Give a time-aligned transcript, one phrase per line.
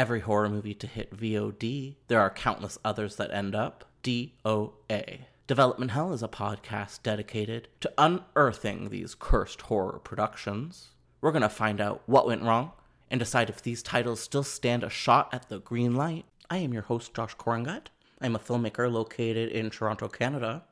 [0.00, 5.26] Every horror movie to hit VOD, there are countless others that end up DOA.
[5.46, 10.92] Development Hell is a podcast dedicated to unearthing these cursed horror productions.
[11.20, 12.72] We're going to find out what went wrong
[13.10, 16.24] and decide if these titles still stand a shot at the green light.
[16.48, 17.88] I am your host, Josh Korngut.
[18.22, 20.64] I'm a filmmaker located in Toronto, Canada.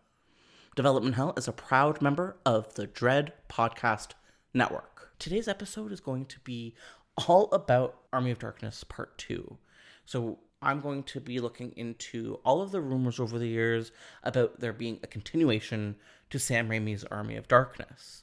[0.74, 4.12] Development Hell is a proud member of the Dread Podcast
[4.54, 4.98] Network.
[5.18, 6.76] Today's episode is going to be
[7.26, 9.56] all about Army of Darkness Part 2.
[10.04, 14.60] So I'm going to be looking into all of the rumors over the years about
[14.60, 15.96] there being a continuation
[16.30, 18.22] to Sam Raimi's Army of Darkness.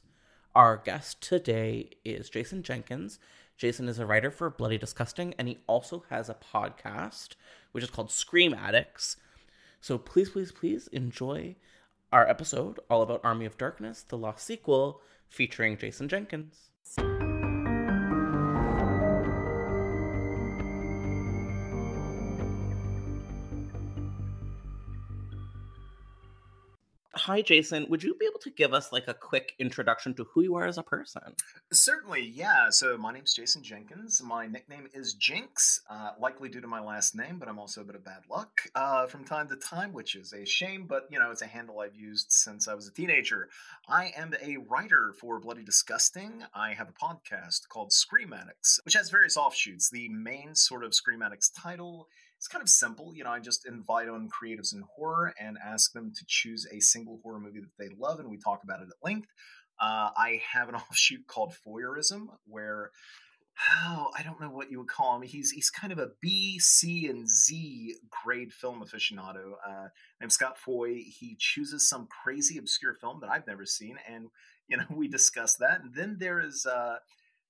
[0.54, 3.18] Our guest today is Jason Jenkins.
[3.56, 7.30] Jason is a writer for Bloody Disgusting, and he also has a podcast,
[7.72, 9.16] which is called Scream Addicts.
[9.80, 11.56] So please, please, please enjoy
[12.12, 16.70] our episode all about Army of Darkness, the lost sequel, featuring Jason Jenkins.
[27.26, 27.86] Hi, Jason.
[27.88, 30.64] Would you be able to give us like a quick introduction to who you are
[30.64, 31.34] as a person?
[31.72, 32.70] Certainly, yeah.
[32.70, 34.22] So my name's Jason Jenkins.
[34.22, 37.84] My nickname is Jinx, uh, likely due to my last name, but I'm also a
[37.84, 40.86] bit of bad luck uh, from time to time, which is a shame.
[40.86, 43.48] But you know, it's a handle I've used since I was a teenager.
[43.88, 46.44] I am a writer for Bloody Disgusting.
[46.54, 49.90] I have a podcast called Scream Addicts, which has various offshoots.
[49.90, 53.12] The main sort of Scream Addicts title it's kind of simple.
[53.14, 56.80] You know, I just invite on creatives in horror and ask them to choose a
[56.80, 59.28] single horror movie that they love, and we talk about it at length.
[59.80, 62.90] Uh, I have an offshoot called Voyeurism, where
[63.84, 65.22] oh, I don't know what you would call him.
[65.22, 69.52] He's he's kind of a B, C, and Z grade film aficionado.
[69.66, 69.88] Uh,
[70.20, 70.94] named Scott Foy.
[70.94, 74.28] He chooses some crazy obscure film that I've never seen, and
[74.68, 75.80] you know we discuss that.
[75.82, 76.96] And then there is uh,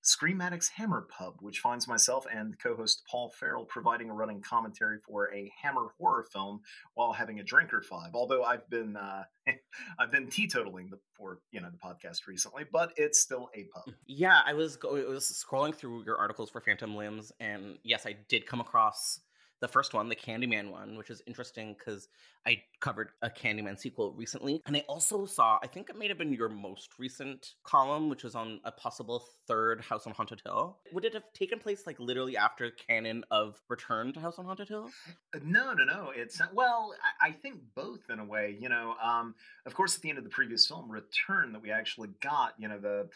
[0.07, 4.99] Scream Addicts Hammer Pub, which finds myself and co-host Paul Farrell providing a running commentary
[5.01, 6.61] for a Hammer horror film
[6.95, 8.15] while having a drink or five.
[8.15, 9.25] Although I've been uh,
[9.99, 13.95] I've been teetotaling the, for you know the podcast recently, but it's still a pub.
[14.07, 18.07] Yeah, I was go- I was scrolling through your articles for Phantom Limbs, and yes,
[18.07, 19.21] I did come across
[19.61, 22.09] the first one, the Candyman one, which is interesting because
[22.47, 24.61] I covered a Candyman sequel recently.
[24.67, 28.23] And I also saw, I think it may have been your most recent column, which
[28.23, 30.79] was on a possible third House on Haunted Hill.
[30.93, 34.69] Would it have taken place like literally after canon of Return to House on Haunted
[34.69, 34.91] Hill?
[35.35, 36.13] Uh, No, no, no.
[36.15, 38.57] It's not, well, I, I think both in a way.
[38.61, 39.35] You know, um,
[39.65, 42.69] of course, at the end of the previous film, Return, that we actually got, you
[42.69, 43.09] know, the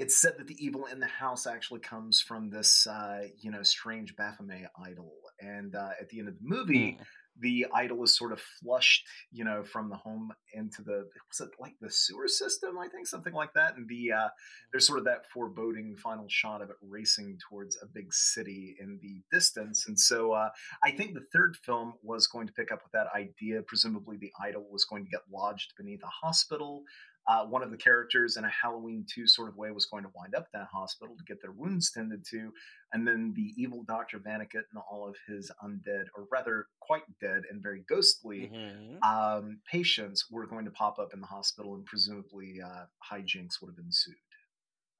[0.00, 3.62] it's said that the evil in the house actually comes from this, uh, you know,
[3.62, 6.92] strange Baphomet idol, and uh, at the end of the movie.
[6.92, 7.02] Hmm.
[7.38, 11.48] The idol is sort of flushed, you know, from the home into the was it
[11.58, 12.76] like the sewer system?
[12.78, 13.76] I think something like that.
[13.76, 14.28] And the uh,
[14.70, 18.98] there's sort of that foreboding final shot of it racing towards a big city in
[19.00, 19.86] the distance.
[19.86, 20.50] And so uh,
[20.84, 23.62] I think the third film was going to pick up with that idea.
[23.62, 26.82] Presumably, the idol was going to get lodged beneath a hospital.
[27.28, 30.10] Uh, one of the characters in a Halloween 2 sort of way was going to
[30.14, 32.50] wind up that hospital to get their wounds tended to.
[32.92, 34.18] And then the evil Dr.
[34.18, 38.98] Vannacutt and all of his undead, or rather quite dead and very ghostly Mhm.
[39.04, 43.68] um, patients were going to pop up in the hospital, and presumably uh, hijinks would
[43.76, 44.16] have ensued.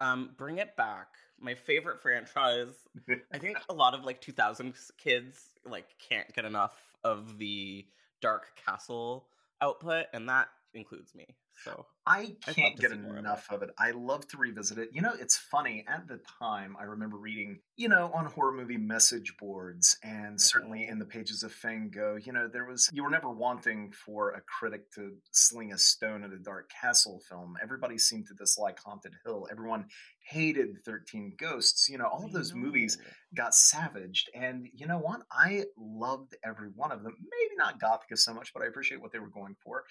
[0.00, 1.08] Um, bring it back.
[1.38, 2.74] My favorite franchise.
[3.32, 7.86] I think a lot of like 2000s kids like can't get enough of the
[8.20, 9.28] Dark Castle
[9.60, 11.26] output, and that includes me.
[11.64, 13.70] So I can't get see more of enough of it.
[13.78, 14.90] I love to revisit it.
[14.92, 15.84] You know, it's funny.
[15.86, 20.36] At the time, I remember reading, you know, on horror movie message boards and mm-hmm.
[20.36, 24.30] certainly in the pages of Fango, you know, there was, you were never wanting for
[24.30, 27.56] a critic to sling a stone at a Dark Castle film.
[27.62, 29.46] Everybody seemed to dislike Haunted Hill.
[29.50, 29.84] Everyone
[30.26, 31.88] hated 13 Ghosts.
[31.90, 32.96] You know, all of those movies
[33.34, 34.30] got savaged.
[34.34, 35.22] And you know what?
[35.30, 37.16] I loved every one of them.
[37.20, 39.84] Maybe not Gothika so much, but I appreciate what they were going for.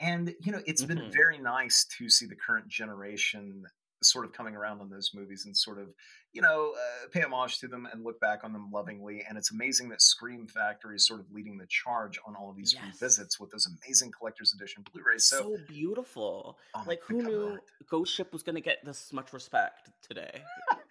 [0.00, 1.10] And you know, it's been Mhm.
[1.12, 3.64] very nice to see the current generation
[4.02, 5.94] sort of coming around on those movies and sort of
[6.34, 9.52] you know uh, pay homage to them and look back on them lovingly and it's
[9.52, 12.82] amazing that scream factory is sort of leading the charge on all of these Yes.
[13.00, 16.58] revisits with those amazing collector's edition blu-rays so, so, beautiful.
[16.74, 17.58] oh like who knew
[17.88, 20.42] Ghost Ship was going to get this much respect today,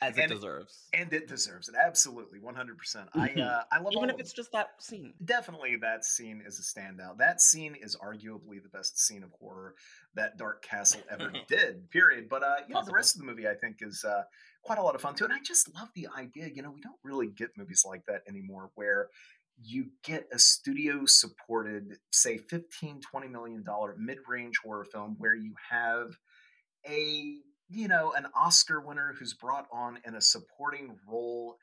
[0.01, 0.87] as it deserves.
[0.93, 3.41] and it deserves it absolutely 100% i Mhm.
[3.41, 5.13] uh, i love Even if it's just that scene.
[5.25, 9.75] definitely that scene is a standout that scene is arguably the best scene of horror
[10.15, 13.47] that dark castle ever did period but uh you know the rest of the movie
[13.47, 14.23] i think is uh
[14.63, 16.81] quite a lot of fun too and i just love the idea you know we
[16.81, 19.07] don't really get movies like that anymore where
[19.61, 25.53] you get a studio supported say 15 20 million dollar mid-range horror film where you
[25.69, 26.17] have
[26.87, 27.37] a
[27.69, 31.57] you know an oscar winner who's brought on in a supporting role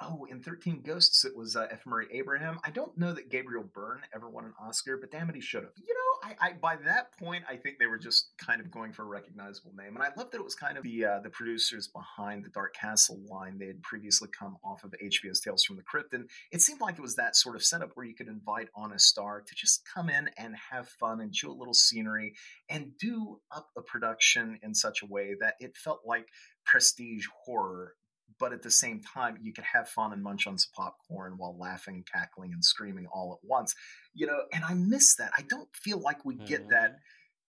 [0.00, 1.84] Oh, in 13 Ghosts, it was uh, F.
[1.84, 2.60] Murray Abraham.
[2.64, 5.64] I don't know that Gabriel Byrne ever won an Oscar, but damn it, he should
[5.64, 5.72] have.
[5.76, 6.08] You know,
[6.40, 9.06] I, I by that point, I think they were just kind of going for a
[9.06, 12.44] recognizable name, and I love that it was kind of the uh, the producers behind
[12.44, 13.58] the Dark Castle line.
[13.58, 16.96] They had previously come off of HBO's Tales from the Crypt, and it seemed like
[16.96, 19.82] it was that sort of setup where you could invite on a star to just
[19.92, 22.34] come in and have fun and chew a little scenery
[22.68, 26.28] and do up a production in such a way that it felt like
[26.64, 27.94] prestige horror
[28.38, 31.56] but at the same time you could have fun and munch on some popcorn while
[31.58, 33.74] laughing cackling and screaming all at once
[34.14, 35.32] you know and i miss that.
[35.36, 36.96] I don't feel like we get that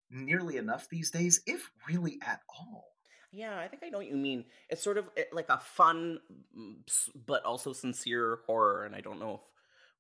[0.10, 2.86] nearly enough these days if really at all.
[3.32, 4.46] Yeah, I think I know what you mean.
[4.70, 6.20] It's sort of eh, like a fun,
[7.26, 9.42] but also sincere horror, and I don't know if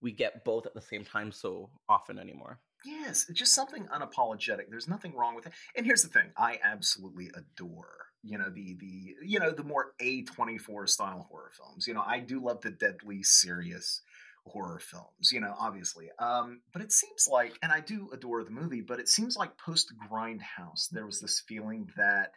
[0.02, 2.60] we get both at the same time so often anymore.
[2.86, 4.70] yes it's just something unapologetic.
[4.70, 5.54] There's nothing wrong with it.
[5.76, 9.94] And here's the thing i absolutely adore you know the the you know the more
[10.02, 14.02] a24 style horror films you know i do love the deadly serious
[14.46, 18.52] horror films you know obviously um but it seems like and i do adore the
[18.52, 22.32] movie but it seems like post grindhouse there was this feeling that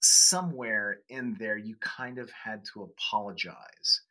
[0.00, 4.02] somewhere in there you kind of had to apologize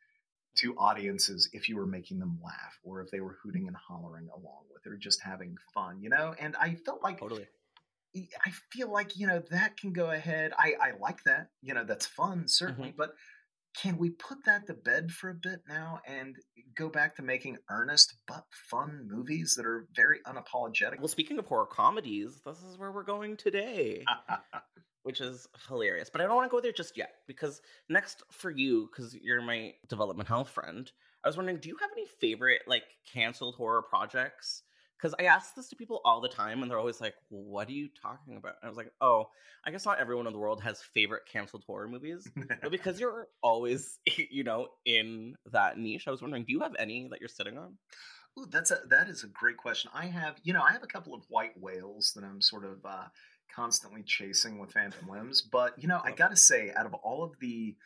[0.56, 4.28] to audiences if you were making them laugh or if they were hooting and hollering
[4.34, 7.46] along with it or just having fun you know and i felt like Totally.
[8.16, 10.52] I feel like you know that can go ahead.
[10.58, 11.48] I I like that.
[11.62, 12.96] You know that's fun certainly, mm-hmm.
[12.96, 13.14] but
[13.80, 16.36] can we put that to bed for a bit now and
[16.76, 20.98] go back to making earnest but fun movies that are very unapologetic?
[20.98, 24.04] Well, speaking of horror comedies, this is where we're going today,
[25.02, 26.10] which is hilarious.
[26.10, 29.42] But I don't want to go there just yet because next for you, because you're
[29.42, 30.90] my development health friend,
[31.24, 34.62] I was wondering, do you have any favorite like canceled horror projects?
[34.98, 37.72] Because I ask this to people all the time, and they're always like, "What are
[37.72, 39.30] you talking about?" And I was like, "Oh,
[39.64, 43.28] I guess not everyone in the world has favorite canceled horror movies." but because you're
[43.42, 43.98] always,
[44.30, 47.58] you know, in that niche, I was wondering, do you have any that you're sitting
[47.58, 47.78] on?
[48.38, 49.90] Ooh, that's a that is a great question.
[49.94, 52.84] I have, you know, I have a couple of white whales that I'm sort of
[52.84, 53.06] uh,
[53.54, 57.24] constantly chasing with Phantom Limbs, but you know, I got to say, out of all
[57.24, 57.76] of the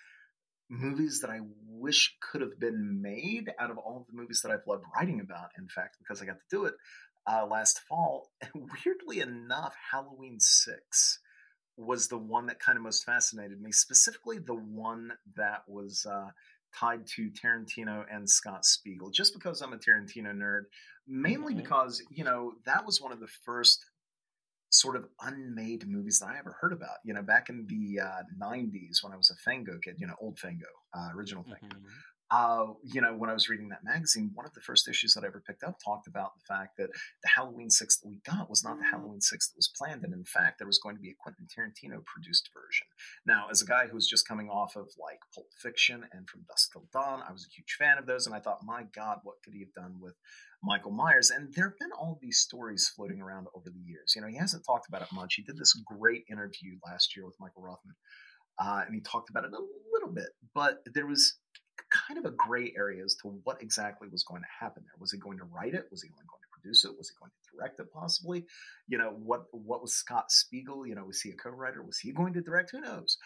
[0.72, 4.50] movies that I wish could have been made, out of all of the movies that
[4.50, 6.74] I've loved writing about, in fact, because I got to do it
[7.26, 11.19] uh, last fall, weirdly enough, Halloween Six
[11.76, 13.72] was the one that kind of most fascinated me.
[13.72, 16.06] Specifically, the one that was.
[16.10, 16.30] Uh,
[16.74, 20.62] tied to Tarantino and Scott Spiegel, just because I'm a Tarantino nerd,
[21.06, 21.58] mainly Mhm.
[21.58, 23.84] because, you know, that was one of the first
[24.72, 26.98] sort of unmade movies that I ever heard about.
[27.04, 30.16] You know, back in the uh, 90s when I was a Fango kid, you know,
[30.20, 31.76] old Fango, uh, original Fango.
[31.76, 31.84] Mhm.
[32.32, 35.22] Uh, you know, when I was reading that magazine, one of the first issues that
[35.22, 36.89] I ever picked up talked about the fact that
[37.22, 40.03] the Halloween 6 that we got was not the Halloween 6 that was planned.
[40.03, 42.86] And in fact, there was going to be a Quentin Tarantino produced version.
[43.27, 46.46] Now, as a guy who was just coming off of like Pulp Fiction and From
[46.48, 48.27] Dusk Till Dawn, I was a huge fan of those.
[48.27, 50.15] And I thought, my God, what could he have done with
[50.62, 51.31] Michael Myers?
[51.31, 54.15] And there have been all these stories floating around over the years.
[54.17, 55.34] You know, he hasn't talked about it much.
[55.34, 57.94] He did this great interview last year with Michael Rothman.
[58.58, 61.39] Uh, and he talked about it a little bit, but there was
[62.06, 64.94] kind of a gray area as to what exactly was going to happen there.
[64.99, 65.87] Was he going to write it?
[65.91, 66.97] Was he only going to produce it?
[66.97, 68.44] Was he going to direct it possibly?
[68.89, 70.87] You know, what what was Scott Spiegel?
[70.87, 71.82] You know, was he a co-writer?
[71.82, 72.71] Was he going to direct?
[72.71, 73.19] Who knows?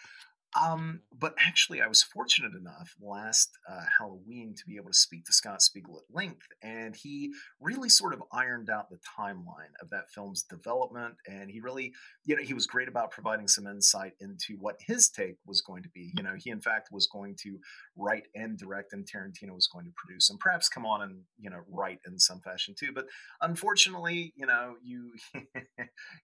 [0.55, 5.25] Um, but actually, I was fortunate enough last uh, Halloween to be able to speak
[5.25, 9.89] to Scott Spiegel at length, and he really sort of ironed out the timeline of
[9.89, 11.15] that film's development.
[11.27, 11.93] And he really,
[12.25, 15.83] you know, he was great about providing some insight into what his take was going
[15.83, 16.11] to be.
[16.15, 17.59] You know, he in fact was going to
[17.95, 21.49] write and direct, and Tarantino was going to produce, and perhaps come on and you
[21.49, 22.91] know write in some fashion too.
[22.93, 23.07] But
[23.41, 25.11] unfortunately, you know, you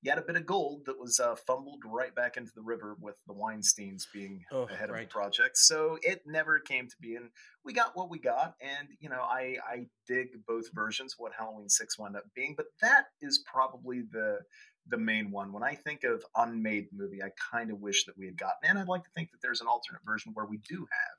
[0.02, 2.96] you had a bit of gold that was uh, fumbled right back into the river
[3.00, 5.10] with the Weinstein's being Oh, ahead of right.
[5.10, 5.58] the project.
[5.58, 7.30] So it never came to be, and
[7.66, 8.56] we got what we got.
[8.62, 11.16] And you know, I I dig both versions.
[11.18, 14.40] What Halloween Six wound up being, but that is probably the
[14.88, 15.52] the main one.
[15.52, 18.78] When I think of unmade movie, I kind of wish that we had gotten, and
[18.80, 21.18] I'd like to think that there's an alternate version where we do have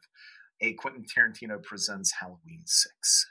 [0.60, 3.26] a Quentin Tarantino presents Halloween Six.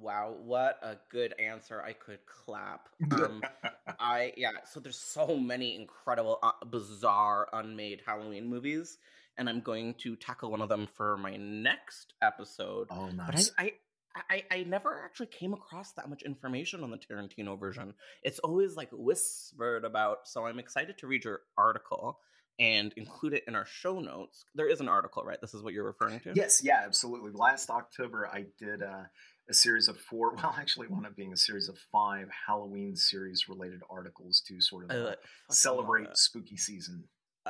[0.00, 1.82] Wow, what a good answer!
[1.82, 2.88] I could clap.
[3.12, 3.42] Um,
[3.98, 4.50] I yeah.
[4.70, 8.98] So there's so many incredible, uh, bizarre, unmade Halloween movies,
[9.36, 12.88] and I'm going to tackle one of them for my next episode.
[12.90, 13.50] Oh, But nice.
[13.58, 13.72] I,
[14.14, 17.94] I, I, I never actually came across that much information on the Tarantino version.
[18.22, 20.28] It's always like whispered about.
[20.28, 22.18] So I'm excited to read your article
[22.58, 24.44] and include it in our show notes.
[24.54, 25.40] There is an article, right?
[25.40, 26.32] This is what you're referring to.
[26.34, 27.30] Yes, yeah, absolutely.
[27.32, 29.04] Last October, I did uh,
[29.48, 30.34] a series of four.
[30.42, 34.84] Well, actually, one up being a series of five Halloween series related articles to sort
[34.84, 35.18] of uh, fucking love
[35.50, 37.04] celebrate spooky season.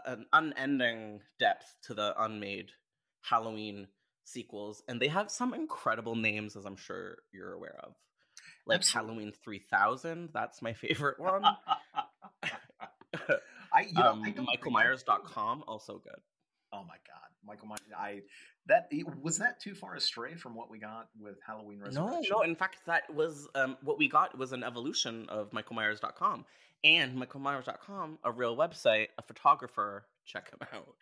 [0.06, 2.70] an unending depth to the unmade
[3.22, 3.88] Halloween
[4.24, 7.94] sequels, and they have some incredible names, as I'm sure you're aware of.
[8.66, 9.14] Like Absolutely.
[9.14, 11.42] Halloween 3000, that's my favorite one.
[13.72, 16.20] I, you know, um, I don't MichaelMyers.com, also good.
[16.72, 17.80] Oh my God, Michael Myers!
[17.96, 18.20] I
[18.66, 18.88] that
[19.22, 22.26] was that too far astray from what we got with Halloween No, Resurrection.
[22.30, 26.44] no, in fact, that was um, what we got was an evolution of MichaelMyers.com.
[26.84, 30.94] And MichaelMyers.com, a real website, a photographer, check him out.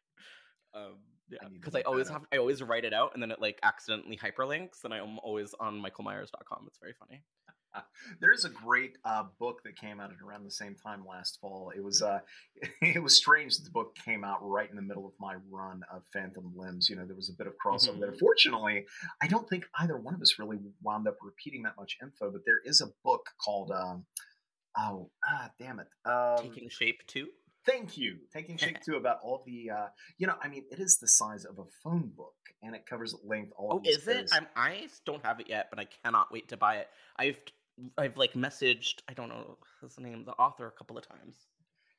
[0.75, 0.93] Um,
[1.29, 2.23] yeah, I need to because I look always have.
[2.33, 5.83] I always write it out and then it like accidentally hyperlinks, and I'm always on
[5.83, 6.65] MichaelMyers.com.
[6.69, 7.23] It's very funny.
[8.21, 11.39] There is a great uh, book that came out at around the same time last
[11.41, 11.73] fall.
[11.77, 12.21] It was uh,
[12.83, 15.83] it was strange that the book came out right in the middle of my run
[15.93, 16.89] of Phantom Limbs.
[16.89, 18.13] You know, there was a bit of crossover there.
[18.13, 18.19] Mhm.
[18.19, 18.87] Fortunately,
[19.21, 22.31] I don't think either one of us really wound up repeating that much info.
[22.31, 24.07] But there is a book called um,
[24.79, 27.29] oh ah damn it um, Taking shape too.
[27.65, 28.19] Thank you.
[28.33, 29.87] Taking shape too about all the uh,
[30.19, 33.15] you know, I mean, it is the size of a phone book and it covers
[33.15, 33.81] at length all.
[33.85, 34.31] Oh, is it?
[34.33, 36.89] I'm, I don't have it yet, but I cannot wait to buy it.
[37.19, 37.39] I've
[37.99, 41.47] I've like messaged I don't know his name, the author, a couple of times.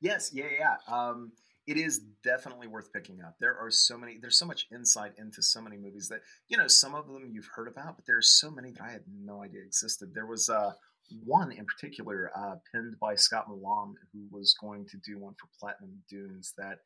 [0.00, 0.76] Yes, yeah, yeah.
[0.94, 1.32] Um,
[1.66, 3.36] it is definitely worth picking up.
[3.40, 4.16] There are so many.
[4.18, 6.66] There's so much insight into so many movies that you know.
[6.66, 9.60] Some of them you've heard about, but there's so many that I had no idea
[9.60, 10.14] existed.
[10.14, 10.72] There was uh,
[11.24, 15.48] one in particular uh, penned by Scott Milam, who was going to do one for
[15.60, 16.54] Platinum Dunes.
[16.56, 16.78] That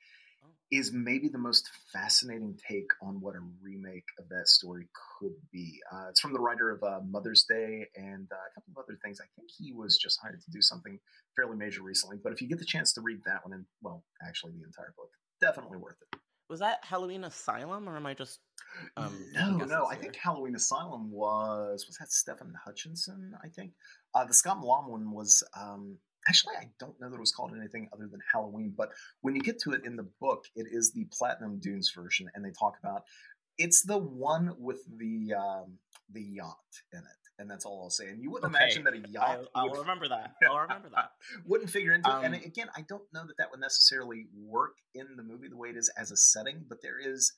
[0.44, 0.48] Oh.
[0.70, 4.88] is maybe the most fascinating take on what a remake of that story
[5.20, 5.78] could be.
[5.92, 8.98] Uh, it's from the writer of uh, Mother's Day and uh, a couple of other
[9.04, 9.20] things.
[9.20, 10.98] I think he was just hired to do something
[11.36, 12.18] fairly major recently.
[12.22, 14.94] But if you get the chance to read that one, and well, actually the entire
[14.96, 16.18] book, definitely worth it.
[16.48, 18.40] Was that Halloween Asylum, or am I just
[18.96, 23.34] um, no, no, I think Halloween Asylum was was that Stephen Hutchinson?
[23.42, 23.72] I think
[24.14, 25.42] uh, the Scott Milam one was.
[25.58, 28.72] Um, actually, I don't know that it was called anything other than Halloween.
[28.76, 32.30] But when you get to it in the book, it is the Platinum Dunes version,
[32.34, 33.02] and they talk about
[33.58, 35.78] it's the one with the um,
[36.12, 36.56] the yacht
[36.92, 37.04] in it,
[37.38, 38.08] and that's all I'll say.
[38.08, 38.64] And you wouldn't Okay.
[38.64, 40.34] imagine that a yacht I'll, I'll would remember that.
[40.48, 41.10] I'll remember that.
[41.46, 42.16] wouldn't figure into it.
[42.24, 45.56] And Um, again, I don't know that that would necessarily work in the movie the
[45.56, 47.32] way it is as a setting, but there is.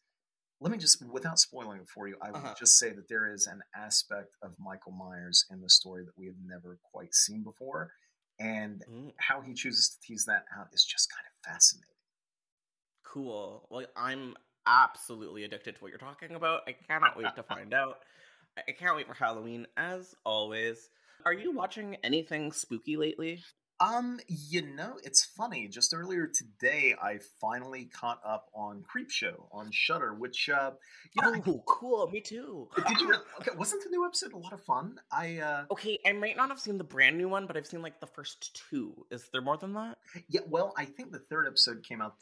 [0.61, 2.55] Let me just, without spoiling it for you, I will Uh-huh.
[2.57, 6.27] just say that there is an aspect of Michael Myers in the story that we
[6.27, 7.93] have never quite seen before,
[8.39, 11.89] and Mm, how he chooses to tease that out is just kind of fascinating.
[13.05, 13.67] cool.
[13.71, 14.35] Well, I'm
[14.67, 16.63] absolutely addicted to what you're talking about.
[16.67, 17.99] I cannot wait to find out.
[18.57, 20.89] I I can't wait for Halloween, as always.
[21.25, 23.43] Are you watching anything spooky lately?
[23.85, 25.69] Um, you know, it's funny.
[25.69, 30.71] Just earlier today, I finally caught up on Creepshow on Shudder, which uh,
[31.13, 32.11] you know, oh, cool.
[32.11, 32.69] Me too.
[32.89, 33.15] did you?
[33.41, 34.99] Okay, wasn't the new episode a lot of fun?
[35.13, 37.83] I uh, Okay, I might not have seen the brand new one, but I've seen
[37.83, 39.05] like the first two.
[39.11, 39.99] Is there more than that?
[40.29, 42.15] Yeah, well, I think the third episode came out.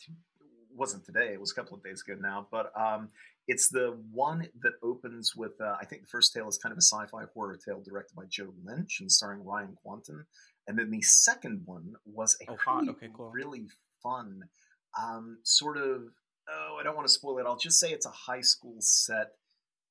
[0.75, 1.33] Wasn't today.
[1.35, 3.11] It was a couple of days ago now, but um,
[3.47, 5.53] it's the one that opens with.
[5.61, 8.25] Uh, I think the first tale is kind of a sci-fi horror tale directed by
[8.29, 10.25] Joe Lynch and starring Ryan Kwanten,
[10.67, 12.81] and then the second one was a Oh, hot.
[12.81, 13.31] really, Okay, cool.
[13.33, 13.67] really
[14.03, 14.43] fun,
[15.01, 16.03] um, sort of.
[16.49, 17.47] Oh, I don't want to spoil it.
[17.47, 19.29] I'll just say it's a high school set.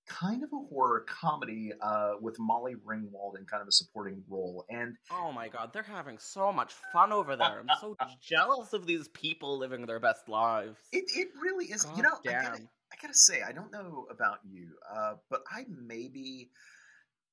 [0.07, 4.65] Kind of a horror comedy uh, with Molly Ringwald in kind of a supporting role,
[4.69, 7.59] and Oh my god, they're having so much fun over there.
[7.61, 10.77] I'm so jealous of these people living their best lives.
[10.91, 11.85] It it really is.
[11.95, 12.61] you God know, I gotta.
[12.91, 16.49] I gotta say, I don't know about you, uh, but I maybe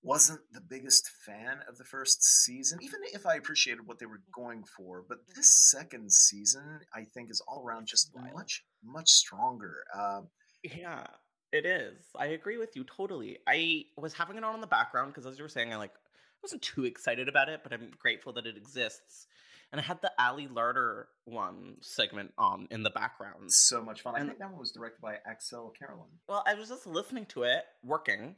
[0.02, 4.22] wasn't the biggest fan of the first season, even if I appreciated what they were
[4.32, 5.04] going for.
[5.08, 8.32] But this second season, I think, is all around just Wild.
[8.34, 9.84] much much stronger.
[9.94, 10.22] Uh,
[10.62, 11.06] Yeah,
[11.52, 11.96] it is.
[12.16, 13.38] I agree with you totally.
[13.46, 15.92] I was having it on in the background because, as you were saying, I like
[16.42, 19.26] wasn't too excited about it, but I'm grateful that it exists.
[19.70, 23.52] And I had the Ali Larter one segment on in the background.
[23.52, 24.14] so much fun.
[24.14, 26.06] I think that one was directed by Axelle Carolyn.
[26.26, 28.36] Well, I was just listening to it, working,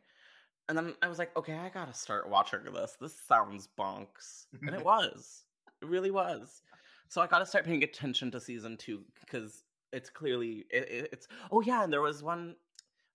[0.70, 2.96] and then I was like, okay, I gotta start watching this.
[3.00, 4.46] This sounds bonks.
[4.62, 5.44] And it was.
[5.82, 6.62] It really was.
[7.08, 11.08] So I got to start paying attention to season two because it's clearly it, it,
[11.12, 11.28] it's.
[11.50, 12.54] Oh yeah, and there was one.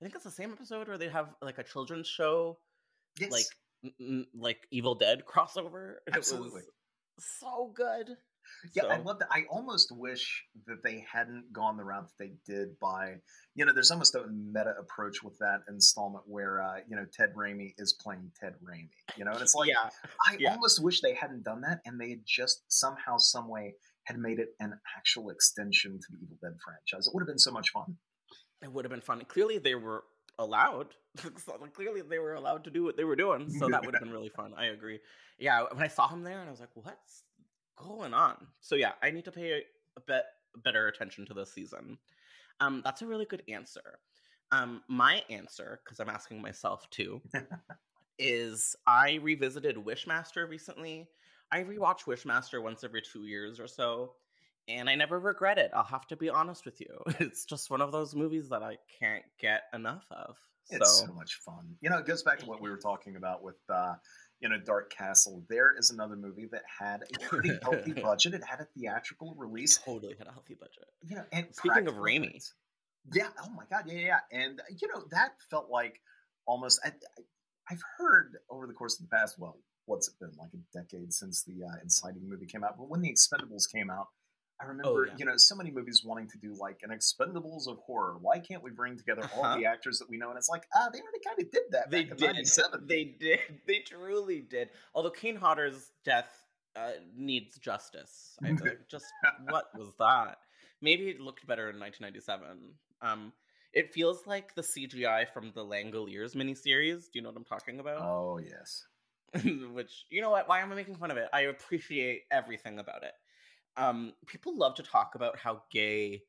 [0.01, 2.57] I think it's the same episode where they have like a children's show,
[3.17, 3.31] Yes.
[3.31, 3.45] like
[3.83, 5.93] n- n- like Evil Dead crossover.
[6.07, 6.63] It was Absolutely.
[7.19, 8.09] so good.
[8.73, 9.27] Yeah, I love that.
[9.31, 13.15] I almost wish that they hadn't gone the route that they did by,
[13.55, 17.33] you know, there's almost a meta approach with that installment where, uh, you know, Ted
[17.35, 19.89] Raimi is playing Ted Raimi, you know, and it's like, yeah,
[20.27, 20.51] I yeah.
[20.51, 23.75] almost wish they hadn't done that and they had just somehow, some way
[24.05, 27.07] had made it an actual extension to the Evil Dead franchise.
[27.07, 27.97] It would have been so much fun.
[28.63, 29.21] it would have been fun.
[29.27, 30.03] Clearly, they were
[30.39, 30.87] allowed.
[31.73, 33.49] Clearly, they were allowed to do what they were doing.
[33.49, 34.53] So that would have been really fun.
[34.57, 34.99] I agree.
[35.39, 37.23] Yeah, when I saw him there, and I was like, "What's
[37.75, 39.63] going on?" So yeah, I need to pay
[39.97, 40.23] a bit
[40.63, 41.97] better attention to this season.
[42.59, 43.99] Um, that's a really good answer.
[44.51, 47.21] Um, my answer, because I'm asking myself too,
[48.19, 51.09] is I revisited Wishmaster recently.
[51.51, 54.13] I rewatch Wishmaster once every two years or so,
[54.67, 55.71] and I never regret it.
[55.73, 56.99] I'll have to be honest with you.
[57.19, 60.37] It's just one of those movies that I can't get enough of.
[60.69, 61.75] It's so so much fun.
[61.81, 63.95] You know, it goes back to what we were talking about with, uh,
[64.41, 65.43] you a Dark Castle.
[65.49, 68.33] There is another movie that had a pretty healthy budget.
[68.33, 69.77] It had a theatrical release.
[69.77, 70.85] totally had a healthy budget.
[71.03, 72.41] You know, and Speaking of Raimi.
[73.13, 73.29] yeah.
[73.43, 74.39] Oh my god, yeah, yeah, yeah.
[74.39, 75.99] And you know, that felt like
[76.45, 76.79] almost.
[76.83, 76.91] I, I,
[77.71, 81.11] I've heard over the course of the past, well, what's it been like a decade
[81.11, 82.77] since the uh, Inciting movie came out?
[82.77, 84.07] But when the Expendables came out,
[84.61, 85.13] I remember, yeah.
[85.17, 88.17] you know, so many movies wanting to do like an Expendables of horror.
[88.21, 89.57] Why can't we bring together all Uh-huh.
[89.57, 90.29] the actors that we know?
[90.29, 91.91] And it's like, ah, they already kind of did that.
[91.91, 92.19] They did.
[92.21, 92.87] 97.
[92.87, 93.39] They did.
[93.67, 94.69] They truly did.
[94.93, 96.29] Although Kane Hodder's death
[96.75, 98.37] uh, needs justice.
[98.43, 98.55] I, I
[98.89, 99.05] just
[99.49, 100.37] what was that?
[100.81, 102.75] Maybe it looked better in 1997.
[103.01, 103.33] Um,
[103.73, 107.03] it feels like the CGI from the Langoliers miniseries.
[107.11, 108.01] Do you know what I'm talking about?
[108.01, 108.85] Oh yes.
[109.73, 113.03] which you know what why am i making fun of it i appreciate everything about
[113.03, 113.11] it
[113.77, 116.23] um people love to talk about how gay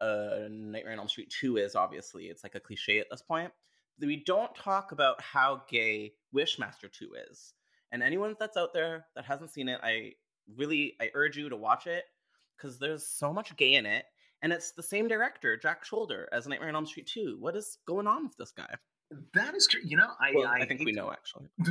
[0.00, 2.24] uh nightmare on elm street 2 is obviously.
[2.26, 3.52] It's like a cliche at this point.
[4.00, 7.52] We don't talk about how gay wishmaster 2 is.
[7.90, 10.12] And anyone that's out there that hasn't seen it i
[10.56, 12.04] really i urge you to watch it
[12.56, 14.04] because there's so much gay in it.
[14.40, 17.78] And it's the same director jack sholder as nightmare on elm street 2 what is
[17.86, 18.74] going on with this guy
[19.34, 19.80] That is true.
[19.82, 21.48] You know, I well, I, I, think we know actually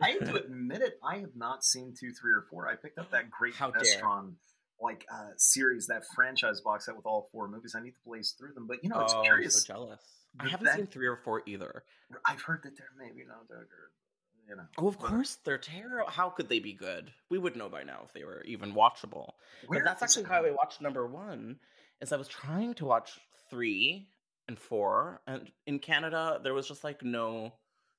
[0.00, 0.98] I hate to admit it.
[1.04, 2.68] I have not seen two, three, or four.
[2.68, 3.70] I picked up that great How.
[3.70, 4.34] Vestron
[4.80, 7.74] like uh, series, that franchise box set with all four movies.
[7.76, 8.66] I need to blaze through them.
[8.66, 9.62] But you know, it's oh, I'm curious.
[9.62, 10.00] so jealous.
[10.40, 11.84] I haven't that- seen three or four either.
[12.26, 14.48] I've heard that they're maybe not that good.
[14.48, 14.64] You know.
[14.76, 16.10] Oh, of but course they're terrible.
[16.10, 17.12] How could they be good?
[17.30, 19.30] We would know by now if they were even watchable.
[19.68, 21.60] but that's actually how I watched number one.
[22.00, 24.08] Is I was trying to watch three
[24.48, 27.52] and four, and in Canada there was just like no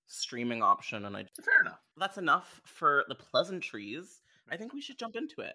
[0.07, 1.43] streaming option, and I just.
[1.43, 1.79] Fair enough.
[1.97, 4.21] that's enough for the pleasantries.
[4.51, 5.53] I think we should jump into it.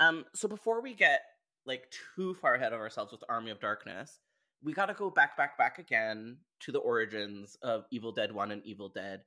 [0.00, 1.20] Um, so before we get
[1.66, 4.18] like too far ahead of ourselves with Army of Darkness,
[4.62, 8.50] we got to go back, back, back again to the origins of Evil Dead One
[8.50, 9.22] and Evil Dead.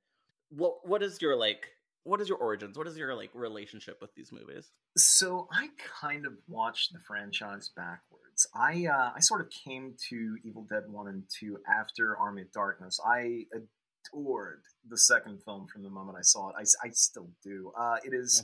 [0.49, 1.67] What what is your like?
[2.03, 2.77] What is your origins?
[2.77, 4.71] What is your like relationship with these movies?
[4.97, 5.69] So I
[6.01, 8.26] kind of watched the franchise backwards.
[8.53, 12.51] I uh, I sort of came to Evil Dead One and Two after Army of
[12.51, 12.99] Darkness.
[13.05, 16.55] I adored the second film from the moment I saw it.
[16.57, 17.71] I, I still do.
[17.77, 18.43] Uh, it is.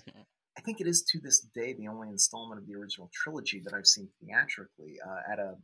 [0.58, 3.74] I think it is to this day the only installment of the original trilogy that
[3.74, 5.56] I've seen theatrically uh, at a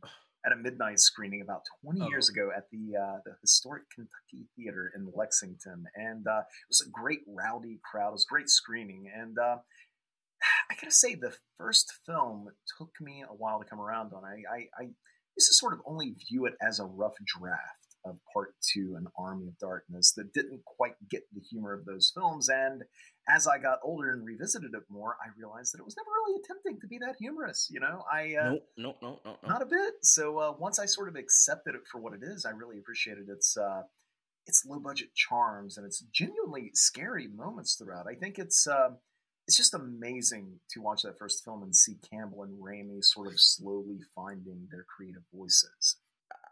[0.44, 2.32] at a midnight screening about 20 years Oh.
[2.32, 6.90] ago at the uh, the historic Kentucky Theater in Lexington, and uh, it was a
[6.90, 8.08] great rowdy crowd.
[8.08, 9.58] It was a great screening, and uh,
[10.70, 12.48] I gotta say the first film
[12.78, 14.24] took me a while to come around on.
[14.24, 14.82] I, I, I
[15.36, 19.06] used to sort of only view it as a rough draft of Part Two, an
[19.18, 22.82] Army of Darkness, that didn't quite get the humor of those films, and
[23.28, 26.40] as I got older and revisited it more, I realized that it was never really
[26.42, 27.68] attempting to be that humorous.
[27.70, 29.94] You know, I uh, Nope, nope, nope, nope, not a bit.
[30.02, 33.28] So uh, once I sort of accepted it for what it is, I really appreciated
[33.28, 33.82] its uh,
[34.46, 38.06] its low budget charms and its genuinely scary moments throughout.
[38.08, 38.90] I think it's uh,
[39.46, 43.34] it's just amazing to watch that first film and see Campbell and Raimi sort of
[43.40, 45.96] slowly finding their creative voices.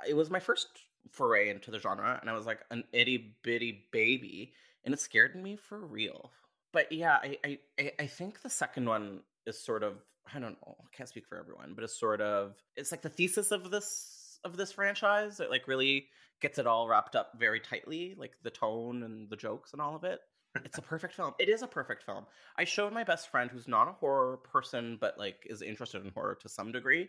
[0.08, 0.66] It was my first
[1.12, 4.52] foray into the genre, and I was like an itty bitty baby,
[4.84, 6.32] and it scared me for real.
[6.72, 7.38] But yeah, I,
[7.78, 9.94] I, I- think the second one is sort of
[10.34, 13.08] I don't know, I can't speak for everyone, but it's sort of it's like the
[13.08, 15.40] thesis of this of this franchise.
[15.40, 16.06] It like really
[16.40, 19.96] gets it all wrapped up very tightly, like the tone and the jokes and all
[19.96, 20.20] of it.
[20.64, 21.34] It's a perfect film.
[21.38, 22.26] It is a perfect film.
[22.56, 26.12] I showed my best friend who's not a horror person, but like is interested in
[26.12, 27.08] horror to some degree,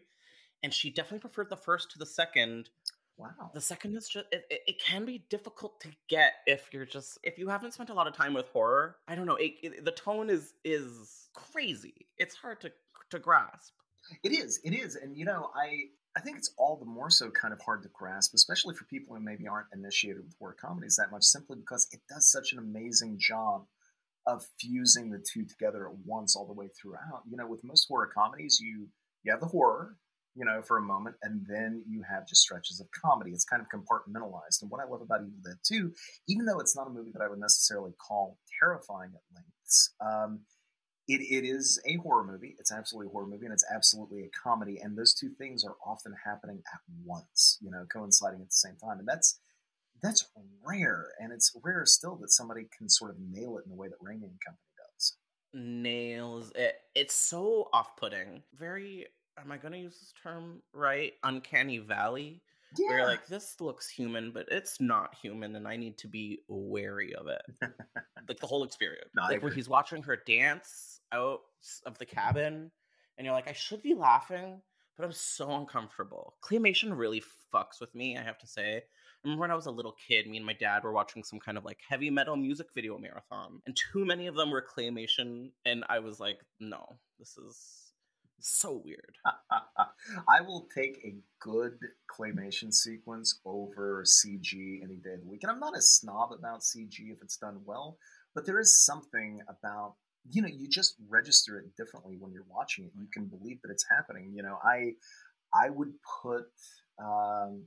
[0.63, 2.69] and she definitely preferred the first to the second.
[3.17, 3.51] Wow.
[3.53, 7.37] The second is just it, it, can be difficult to get if you're just if
[7.37, 8.95] you haven't spent a lot of time with horror.
[9.07, 9.35] I don't know.
[9.35, 12.07] It, it, the tone is is crazy.
[12.17, 12.71] It's hard to
[13.11, 13.73] to grasp.
[14.23, 14.59] It is.
[14.63, 14.95] It is.
[14.95, 17.89] And you know, I I think it's all the more so kind of hard to
[17.89, 21.87] grasp, especially for people who maybe aren't initiated with horror comedies that much, simply because
[21.91, 23.65] it does such an amazing job
[24.25, 27.23] of fusing the two together at once all the way throughout.
[27.29, 28.87] You know, with most horror comedies, you
[29.23, 29.97] you have the horror,
[30.35, 33.31] you know, for a moment, and then you have just stretches of comedy.
[33.31, 34.61] It's kind of compartmentalized.
[34.61, 35.93] And what I love about Evil Dead 2,
[36.27, 40.41] even though it's not a movie that I would necessarily call terrifying at lengths, um,
[41.09, 42.55] it, it is a horror movie.
[42.59, 44.77] It's absolutely a horror movie, and it's absolutely a comedy.
[44.77, 48.75] And those two things are often happening at once, you know, coinciding at the same
[48.75, 48.99] time.
[48.99, 49.39] And that's
[50.03, 50.29] that's
[50.63, 53.87] rare, and it's rare still that somebody can sort of nail it in the way
[53.87, 55.15] that Raimi and Company does.
[55.51, 56.75] Nails it.
[56.93, 58.43] It's so off-putting.
[58.55, 59.07] Very.
[59.39, 61.13] Am I going to use this term right?
[61.23, 62.43] Uncanny Valley.
[62.77, 62.89] Yeah.
[62.89, 67.15] Where like this looks human, but it's not human, and I need to be wary
[67.15, 67.41] of it.
[68.27, 69.09] like the whole experience.
[69.15, 69.55] No, like when agree.
[69.55, 71.41] he's watching her dance out
[71.85, 72.71] of the cabin,
[73.17, 74.61] and you're like, I should be laughing,
[74.97, 76.35] but I'm so uncomfortable.
[76.43, 78.77] Claymation really fucks with me, I have to say.
[78.77, 78.81] I
[79.23, 81.57] remember when I was a little kid, me and my dad were watching some kind
[81.57, 85.83] of like heavy metal music video marathon, and too many of them were claymation, and
[85.89, 87.89] I was like, no, this is
[88.41, 89.15] so weird.
[90.27, 91.77] I will take a good
[92.09, 95.43] claymation sequence over CG any day of the week.
[95.43, 97.97] And I'm not a snob about CG if it's done well,
[98.33, 99.95] but there is something about
[100.29, 102.91] you know you just register it differently when you're watching it.
[102.95, 104.33] You can believe that it's happening.
[104.35, 104.93] You know, I
[105.53, 106.45] I would put
[107.01, 107.65] um,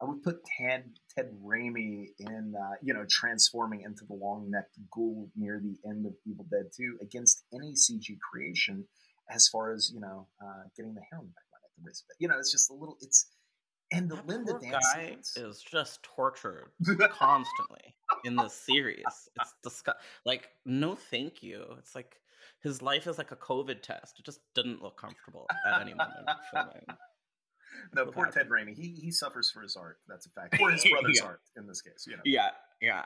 [0.00, 0.84] I would put Ted
[1.16, 6.06] Ted Raimi in uh, you know transforming into the long necked ghoul near the end
[6.06, 8.86] of Evil Dead 2 against any CG creation
[9.30, 12.04] as far as you know uh, getting the hair on the back of the wrist.
[12.18, 12.96] You know, it's just a little.
[13.00, 13.30] It's
[13.92, 16.70] and the That Linda dance guy is just tortured
[17.10, 19.02] constantly in this series.
[19.06, 20.02] It's disgusting.
[20.24, 21.64] Like, no, thank you.
[21.78, 22.16] It's like
[22.62, 24.18] his life is like a COVID test.
[24.18, 26.86] It just didn't look comfortable at any moment filming.
[27.94, 28.74] no, poor Ted Raimi.
[28.74, 29.98] He he suffers for his art.
[30.08, 30.56] That's a fact.
[30.60, 31.26] Or his brother's Yeah.
[31.26, 32.04] art in this case.
[32.06, 32.22] You know.
[32.24, 33.04] Yeah, yeah,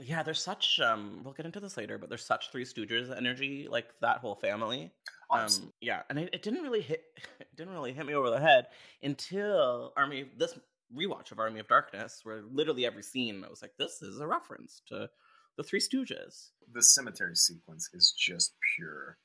[0.00, 0.22] yeah.
[0.22, 1.20] There's such um.
[1.24, 4.90] We'll get into this later, but there's such Three Stooges energy, like that whole family.
[5.32, 5.66] Honestly.
[5.66, 7.04] Um, yeah, and it, it didn't really hit.
[7.40, 8.68] It didn't really hit me over the head
[9.02, 10.30] until Army.
[10.38, 10.58] This
[10.94, 14.26] rewatch of Army of Darkness, where literally every scene, I was like, "This is a
[14.26, 15.10] reference to
[15.56, 19.18] the Three Stooges." the cemetery sequence is just pure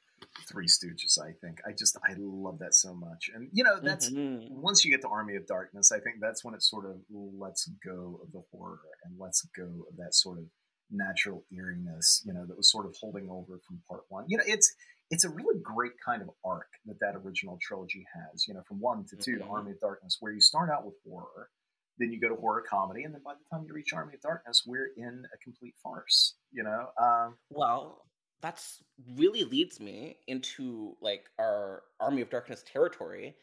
[0.48, 1.20] Three Stooges.
[1.22, 1.60] I think.
[1.68, 3.30] I just I love that so much.
[3.34, 4.50] And you know that's Mhm.
[4.50, 7.68] once you get to Army of Darkness, I think that's when it sort of lets
[7.86, 10.46] go of the horror and lets go of that sort of
[10.90, 14.26] natural eeriness, you know, that was sort of holding over from part one.
[14.28, 14.74] You know, it's
[15.12, 18.48] it's a really great kind of arc that that original trilogy has.
[18.48, 19.50] You know, from one to 2 to Mhm.
[19.52, 21.50] Army of Darkness, where you start out with horror,
[21.98, 24.22] then you go to horror comedy, and then by the time you reach Army of
[24.22, 26.36] Darkness, we're in a complete farce.
[26.52, 28.10] You know, um, Well,
[28.42, 28.84] that's
[29.16, 33.38] really leads me into like our Army of Darkness territory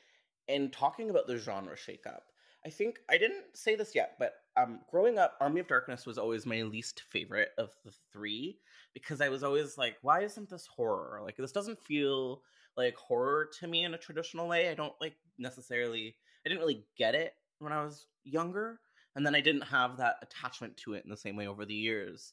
[0.48, 2.22] and talking about the genre shakeup.
[2.64, 6.18] I think I didn't say this yet, but um, growing up, Army of Darkness was
[6.18, 8.59] always my least favorite of the three
[8.94, 11.20] because I was always like, why isn't this horror?
[11.22, 12.42] Like, this doesn't feel
[12.77, 14.70] like horror to me in a traditional way.
[14.70, 18.81] I don't like necessarily, I didn't really get it when I was younger.
[19.14, 21.75] And then I didn't have that attachment to it in the same way over the
[21.75, 22.33] years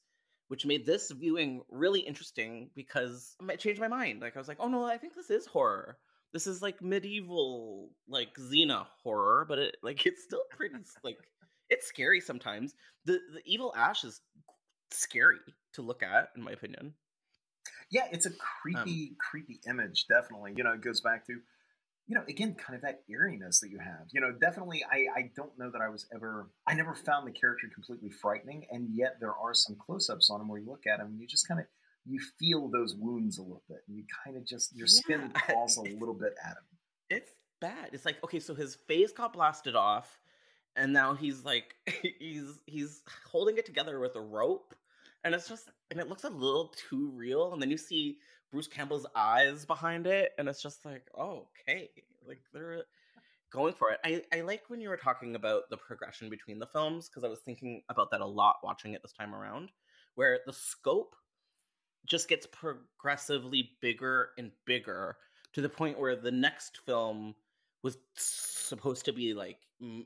[0.50, 4.20] which made this viewing really interesting because it changed my mind.
[4.20, 5.98] Like I was like, oh no, I think this is horror.
[6.34, 11.18] This is like medieval, like Xena horror, but it like it's still pretty like
[11.70, 12.76] it's scary sometimes.
[13.06, 14.22] The the evil ash is
[14.92, 15.40] scary
[15.74, 16.94] to look at, in my opinion.
[17.92, 20.06] Yeah, it's a um creepy, creepy image.
[20.08, 21.34] Definitely, you know, it goes back to,
[22.08, 24.08] you know, again, kind of that eeriness that you have.
[24.12, 27.32] You know, definitely, I I don't know that I was ever, I never found the
[27.32, 31.00] character completely frightening, and yet there are some close-ups on him where you look at
[31.00, 31.66] him and you just kind of
[32.06, 35.42] you feel those wounds a little bit, and you kind of just your skin Yeah.
[35.42, 36.64] crawls a little bit at him.
[37.10, 37.32] It's
[37.62, 37.90] bad.
[37.94, 40.20] It's like okay, so his face got blasted off,
[40.76, 41.76] and now he's like
[42.20, 44.74] he's he's holding it together with a rope,
[45.24, 47.54] and it's just and it looks a little too real.
[47.54, 48.18] And then you see
[48.52, 51.90] Bruce Campbell's eyes behind it, and it's just like oh, okay,
[52.28, 52.84] like they're
[53.52, 54.00] going for it.
[54.06, 57.30] I I like when you were talking about the progression between the films because I
[57.30, 59.72] was thinking about that a lot watching it this time around,
[60.16, 61.16] where the scope
[62.10, 65.18] just gets progressively bigger and bigger
[65.54, 67.36] to the point where the next film
[67.84, 69.58] was supposed to be like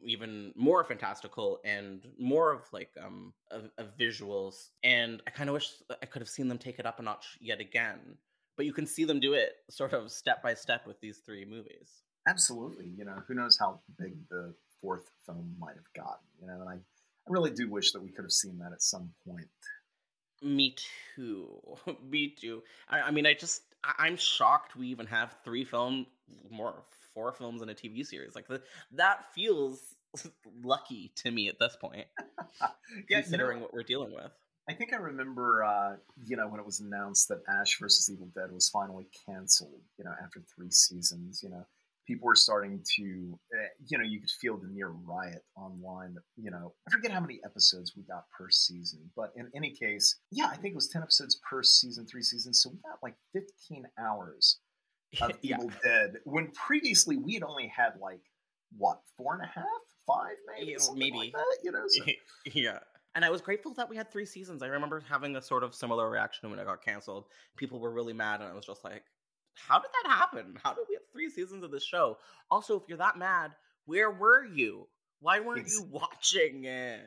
[0.04, 5.72] even more fantastical and more of like um of visuals and i kind of wish
[6.04, 7.98] i could have seen them take it up a notch yet again
[8.56, 11.44] but you can see them do it sort of step by step with these three
[11.44, 16.26] movies Absolutely, you know, who knows how big the fourth film might have gotten.
[16.40, 18.82] You know, and I, I really do wish that we could have seen that at
[18.82, 19.48] some point.
[20.44, 20.76] Me
[21.16, 21.60] too.
[22.10, 22.62] Me too.
[22.90, 26.06] I, I mean, I just I, am shocked we even have three film,
[26.50, 28.36] more four films in a TV series.
[28.36, 28.62] Like the,
[28.94, 29.96] that feels
[30.64, 32.06] lucky to me at this point,
[33.10, 34.32] yeah, considering you know, what we're dealing with.
[34.70, 38.30] I think I remember, uh, you know, when it was announced that Ash versus Evil
[38.34, 39.82] Dead was finally canceled.
[39.98, 41.42] You know, after three seasons.
[41.44, 41.66] You know,
[42.06, 46.16] people were starting to, uh, you know, you could feel the near riot online.
[46.36, 50.20] You know, I forget how many episodes we got per season, but in any case,
[50.32, 52.62] yeah, I think it was 10 episodes per season, three seasons.
[52.62, 54.60] So we got like 15 hours
[55.22, 55.58] of yeah.
[55.58, 58.22] Evil Dead when previously we had only had like,
[58.78, 59.66] what, four and a half,
[60.08, 61.18] five maybe, maybe.
[61.18, 61.84] Like that, you know.
[61.88, 62.04] So.
[62.54, 62.80] yeah,
[63.16, 64.64] and I was grateful that we had three seasons.
[64.64, 67.26] I remember having a sort of similar reaction when it got canceled.
[67.58, 69.04] People were really mad, and I was just like,
[69.56, 70.58] how did that happen?
[70.64, 72.18] How did we have three seasons of this show?
[72.50, 73.52] Also, if you're that mad,
[73.86, 74.88] where were you?
[75.20, 77.02] Why weren't you watching it?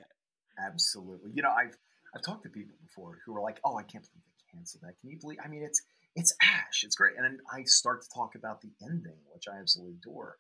[0.59, 1.33] Absolutely.
[1.35, 1.77] You know, I've
[2.15, 4.99] I've talked to people before who are like, "Oh, I can't believe they canceled that."
[5.01, 5.39] Can you believe?
[5.45, 5.83] I mean, it's
[6.15, 6.83] it's Ash.
[6.83, 10.37] It's great, and then I start to talk about the ending, which I absolutely adore.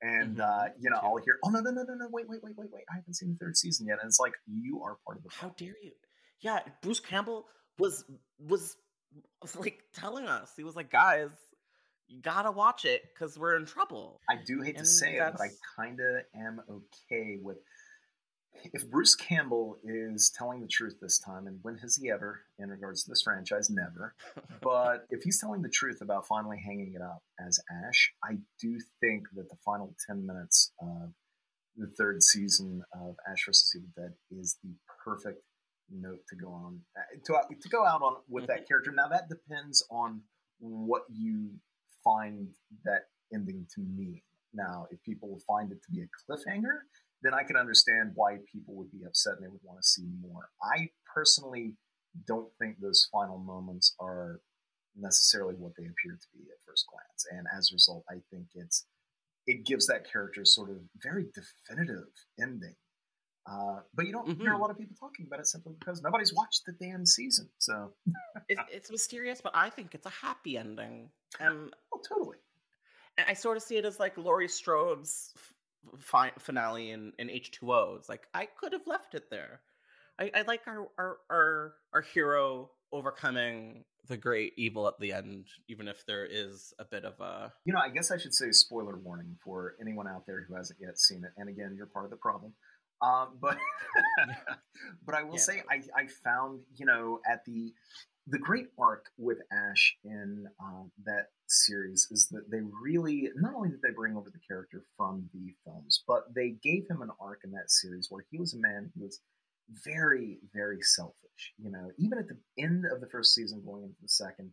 [0.00, 0.40] And mm-hmm.
[0.40, 2.08] uh, you know, I'll hear, "Oh no, no, no, no, no!
[2.12, 2.84] Wait, wait, wait, wait, wait!
[2.90, 5.30] I haven't seen the third season yet." And it's like, you are part of the.
[5.32, 5.92] How dare you?
[6.40, 7.46] Yeah, Bruce Campbell
[7.78, 8.04] was
[8.38, 8.76] was
[9.58, 11.30] like telling us he was like, "Guys,
[12.08, 14.20] you gotta watch it because we're in trouble.
[14.30, 15.34] I do hate and to say that's...
[15.34, 17.58] it, but I kind of am okay with.
[18.72, 22.70] If Bruce Campbell is telling the truth this time, and when has he ever, in
[22.70, 24.14] regards to this franchise, never.
[24.62, 28.78] but if he's telling the truth about finally hanging it up as Ash, I do
[29.00, 31.12] think that the final 10 minutes of
[31.76, 33.74] the third season of Ash vs.
[33.76, 34.70] Evil Dead is the
[35.04, 35.42] perfect
[35.90, 38.90] note to go on uh, to, to go out on with that character.
[38.90, 40.22] Now that depends on
[40.58, 41.50] what you
[42.06, 42.48] find
[42.84, 44.22] that ending to mean.
[44.54, 46.78] Now, if people find it to be a cliffhanger,
[47.22, 50.06] then I can understand why people would be upset and they would want to see
[50.20, 50.48] more.
[50.62, 51.74] I personally
[52.26, 54.40] don't think those final moments are
[54.96, 58.46] necessarily what they appear to be at first glance, and as a result, I think
[58.54, 58.86] it's
[59.46, 62.08] it gives that character sort of very definitive
[62.40, 62.74] ending.
[63.48, 64.40] Uh, but you don't mm-hmm.
[64.40, 64.62] hear a mm-hmm.
[64.62, 67.48] lot of people talking about it simply because nobody's watched the damn season.
[67.58, 67.92] So
[68.48, 71.10] it's, it's mysterious, but I think it's a happy ending.
[71.38, 71.72] And
[72.06, 72.38] totally.
[73.18, 75.32] And I sort of see it as like Laurie Strode's
[75.98, 77.96] fi- finale in, in H2O.
[77.96, 79.60] It's like I could have left it there.
[80.18, 85.46] I, I like our, our our our hero overcoming the great evil at the end,
[85.68, 87.52] even if there is a bit of a.
[87.64, 90.78] You know, I guess I should say spoiler warning for anyone out there who hasn't
[90.80, 91.32] yet seen it.
[91.36, 92.52] And again, you're part of the problem.
[93.02, 93.58] Um, but
[95.06, 95.40] but I will yeah.
[95.40, 97.74] say I, I found you know at the
[98.26, 103.68] the great arc with Ash in uh, that series is that they really not only
[103.68, 107.40] did they bring over the character from the films, but they gave him an arc
[107.44, 109.20] in that series where he was a man who was
[109.84, 111.52] very very selfish.
[111.58, 114.52] You know, even at the end of the first season, going into the second,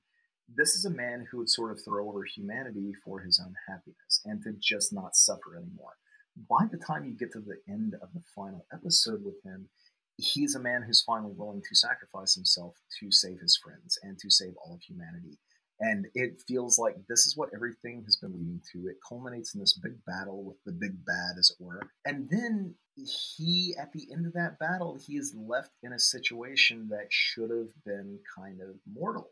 [0.55, 4.21] this is a man who would sort of throw over humanity for his own happiness
[4.25, 5.93] and to just not suffer anymore.
[6.49, 9.69] By the time you get to the end of the final episode with him,
[10.17, 14.29] he's a man who's finally willing to sacrifice himself to save his friends and to
[14.29, 15.37] save all of humanity.
[15.79, 18.87] And it feels like this is what everything has been leading to.
[18.87, 21.81] It culminates in this big battle with the big bad, as it were.
[22.05, 26.87] And then he, at the end of that battle, he is left in a situation
[26.89, 29.31] that should have been kind of mortal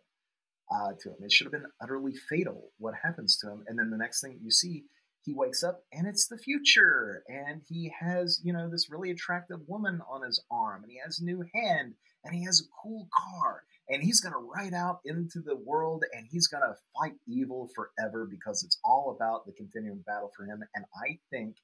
[0.74, 1.18] uh, to him.
[1.22, 3.64] It should have been utterly fatal what happens to him.
[3.68, 4.86] And then the next thing you see
[5.24, 9.60] he wakes up and it's the future and he has you know this really attractive
[9.68, 13.08] woman on his arm and he has a new hand and he has a cool
[13.16, 17.14] car and he's going to ride out into the world and he's going to fight
[17.28, 21.56] evil forever because it's all about the continuing battle for him and i think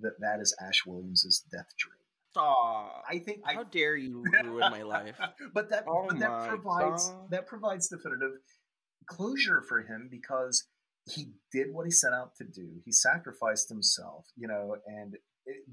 [0.00, 1.94] that that is ash williams's death dream
[2.36, 5.16] Aww, I think how I, dare you ruin my life?
[5.54, 7.30] but that oh but that provides God.
[7.30, 8.32] that provides definitive
[9.08, 10.64] closure for him because
[11.10, 12.68] he did what he set out to do.
[12.84, 15.16] He sacrificed himself, you know, and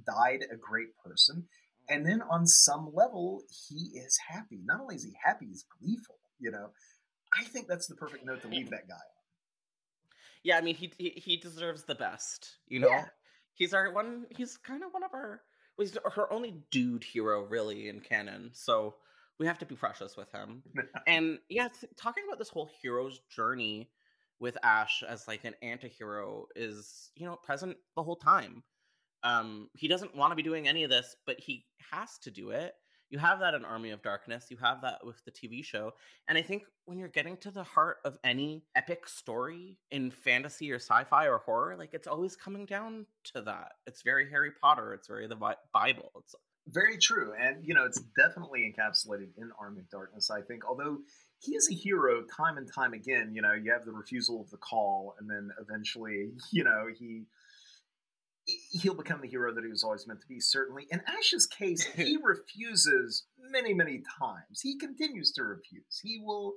[0.06, 1.46] died a great person.
[1.90, 4.62] And then on some level, he is happy.
[4.66, 6.70] Not only is he happy, he's gleeful, you know.
[7.38, 9.02] I think that's the perfect note to leave that guy on.
[10.44, 12.90] Yeah, I mean, he he, he deserves the best, you know.
[12.90, 13.06] Yeah.
[13.54, 14.26] He's our one.
[14.30, 15.42] He's kind of one of our.
[15.78, 18.52] He's her only dude hero, really, in canon.
[18.54, 18.96] So
[19.40, 20.64] we have to be precious with him.
[21.08, 21.68] and yeah,
[21.98, 23.90] talking about this whole hero's journey
[24.40, 28.64] with Ash as like an anti-hero is, you know, present the whole time.
[29.24, 32.52] Um, he doesn't want to be doing any of this, but he has to do
[32.52, 32.74] it
[33.10, 34.48] You have that in Army of Darkness.
[34.50, 35.92] You have that with the TV show.
[36.28, 40.72] And I think when you're getting to the heart of any epic story in fantasy
[40.72, 43.74] or sci-fi or horror, like it's always coming down to that.
[43.86, 44.94] It's very Harry Potter.
[44.94, 45.36] It's very the
[45.74, 46.12] Bible.
[46.18, 46.36] It's
[46.68, 47.34] very true.
[47.40, 50.64] And you know, it's definitely encapsulated in Army of Darkness, I think.
[50.68, 50.98] Although
[51.46, 54.50] he is a hero time and time again, you know, you have the refusal of
[54.50, 57.26] the call and then eventually, you know, he
[58.72, 60.40] he'll become the hero that he was always meant to be.
[60.40, 64.62] Certainly, in Ash's case, he refuses many, many times.
[64.62, 66.00] He continues to refuse.
[66.02, 66.54] He will.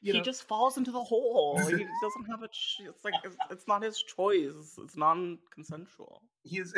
[0.00, 1.58] he know, just falls into the hole.
[1.58, 1.70] he
[2.02, 2.48] doesn't have a.
[2.48, 4.76] Ch- it's like it's, it's, not his choice.
[4.78, 6.22] It's non-consensual.
[6.42, 6.74] He is.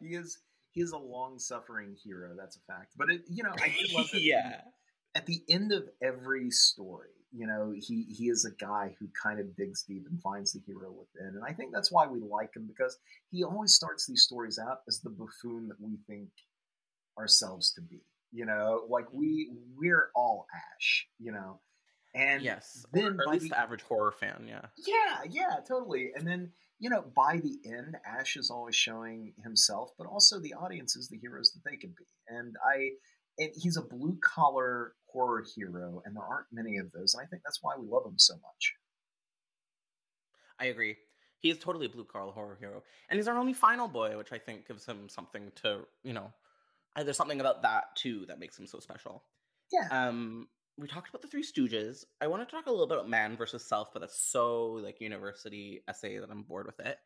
[0.00, 0.38] he is.
[0.72, 2.34] He is a long-suffering hero.
[2.38, 2.92] That's a fact.
[2.96, 4.20] But it, you know, I do love that.
[4.20, 4.60] yeah.
[5.18, 9.40] At the end of every story, you know, he he is a guy who kind
[9.40, 12.54] of digs deep and finds the hero within, and I think that's why we like
[12.54, 12.96] him because
[13.32, 16.28] he always starts these stories out as the buffoon that we think
[17.18, 18.00] ourselves to be.
[18.30, 21.08] You know, like we we're all Ash.
[21.18, 21.60] You know,
[22.14, 26.12] and yes, then or at least the, the average horror fan, yeah, yeah, yeah, totally.
[26.14, 30.54] And then you know, by the end, Ash is always showing himself, but also the
[30.54, 32.04] audience is the heroes that they can be.
[32.28, 32.90] And I,
[33.38, 37.14] and he's a blue collar horror hero, and there aren't many of those.
[37.14, 38.74] And I think that's why we love him so much.
[40.60, 40.96] I agree.
[41.40, 44.32] He is totally a blue collar horror hero, and he's our only final boy, which
[44.32, 46.32] I think gives him something to you know.
[46.96, 49.22] There's something about that too that makes him so special.
[49.72, 49.86] Yeah.
[49.90, 52.04] Um, we talked about the Three Stooges.
[52.20, 55.00] I want to talk a little bit about man versus self, but that's so like
[55.00, 56.98] university essay that I'm bored with it.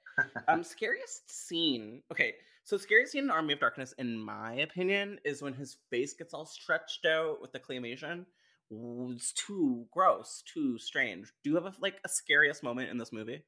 [0.46, 2.02] um, scariest scene.
[2.12, 6.12] Okay, so scariest scene in Army of Darkness, in my opinion, is when his face
[6.12, 8.26] gets all stretched out with the claymation.
[8.70, 11.32] It's too gross, too strange.
[11.42, 13.42] Do you have a, like a scariest moment in this movie?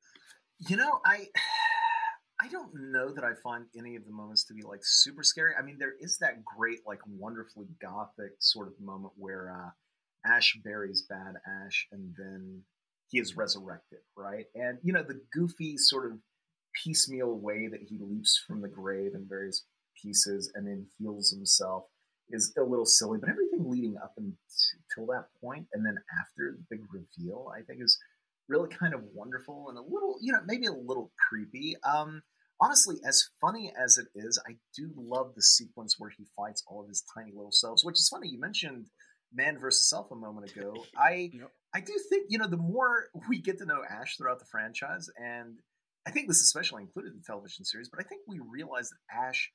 [0.69, 1.27] You know, I.
[2.41, 5.55] I don't know that I find any of the moments to be like super scary.
[5.57, 9.71] I mean, there is that great, like, wonderfully gothic sort of moment where uh,
[10.27, 12.63] Ash buries Bad Ash, and then
[13.11, 14.47] he is resurrected, right?
[14.55, 16.19] And you know the goofy sort of
[16.83, 19.65] piecemeal way that he leaps from the grave in various
[20.01, 21.85] pieces and then heals himself
[22.31, 26.65] is a little silly, but everything leading up until that point and then after the
[26.71, 27.99] big reveal, I think is
[28.49, 31.77] really kind of wonderful and a little, you know, maybe a little creepy.
[31.85, 32.23] Um,
[32.61, 36.83] honestly, as funny as it is, I do love the sequence where he fights all
[36.83, 38.29] of his tiny little selves, which is funny.
[38.29, 38.87] You mentioned
[39.35, 40.75] man versus self a moment ago.
[40.97, 41.51] I yep.
[41.75, 45.09] I do think you know the more we get to know Ash throughout the franchise,
[45.17, 45.57] and
[46.07, 48.91] I think this is especially included in the television series, but I think we realize
[48.91, 49.51] that Ash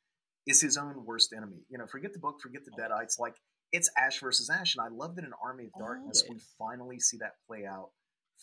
[0.48, 1.64] is his own worst enemy.
[1.70, 3.36] You know, forget the book, forget the Deadites, like
[3.72, 7.18] it's Ash versus Ash, and I love that in Army of Darkness we finally see
[7.18, 7.90] that play out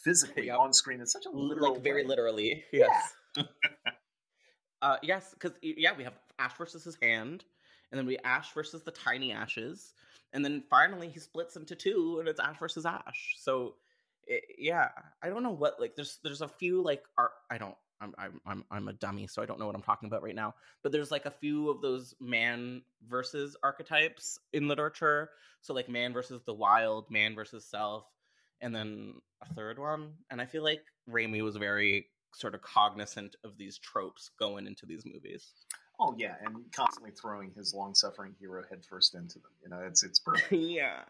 [0.04, 0.58] physically yep.
[0.58, 2.08] on screen in such a literal like very way.
[2.08, 2.64] literally.
[2.72, 3.12] Yes.
[3.36, 3.42] Yeah.
[4.82, 7.44] uh, yes, because yeah, we have Ash versus his hand,
[7.90, 9.94] and then we Ash versus the tiny ashes,
[10.32, 13.34] and then finally he splits into two, and it's Ash versus Ash.
[13.38, 13.74] So
[14.26, 14.88] it, yeah,
[15.22, 17.32] I don't know what like there's there's a few like art.
[17.50, 17.76] I don't.
[17.98, 20.54] I'm I'm I'm a dummy, so I don't know what I'm talking about right now.
[20.82, 25.30] But there's like a few of those man versus archetypes in literature.
[25.62, 28.04] So like man versus the wild, man versus self,
[28.60, 30.12] and then a third one.
[30.30, 34.84] And I feel like Raimi was very sort of cognizant of these tropes going into
[34.84, 35.52] these movies.
[35.98, 39.50] Oh yeah, and constantly throwing his long-suffering hero headfirst into them.
[39.62, 40.52] You know, it's it's perfect.
[40.52, 41.00] yeah,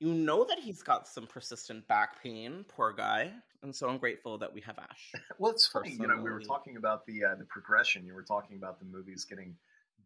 [0.00, 3.32] you know that he's got some persistent back pain, poor guy.
[3.62, 5.12] And so I'm grateful that we have Ash.
[5.38, 8.04] well, it's funny, you know, we were talking about the uh, the progression.
[8.04, 9.56] You were talking about the movies getting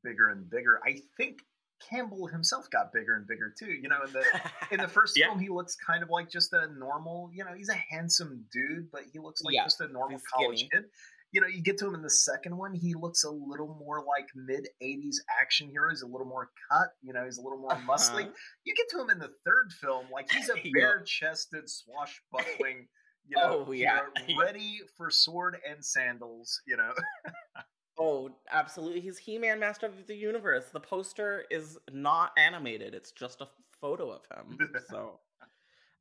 [0.04, 0.78] bigger and bigger.
[0.86, 1.40] I think
[1.90, 3.72] Campbell himself got bigger and bigger too.
[3.72, 4.24] You know, in the
[4.70, 5.26] in the first yeah.
[5.26, 7.30] film, he looks kind of like just a normal.
[7.34, 10.68] You know, he's a handsome dude, but he looks like yeah, just a normal college
[10.72, 10.84] kid
[11.32, 13.98] you know, you get to him in the second one, he looks a little more
[13.98, 15.90] like mid 80s action hero.
[15.90, 17.92] He's a little more cut, you know, he's a little more uh-huh.
[17.92, 18.28] muscly.
[18.64, 22.88] You get to him in the third film, like he's a bare chested, swashbuckling,
[23.26, 24.00] you know, oh, yeah.
[24.40, 26.92] ready for sword and sandals, you know.
[27.98, 29.00] oh, absolutely.
[29.00, 30.66] He's He Man, Master of the Universe.
[30.72, 33.48] The poster is not animated, it's just a
[33.80, 34.58] photo of him.
[34.88, 35.20] So.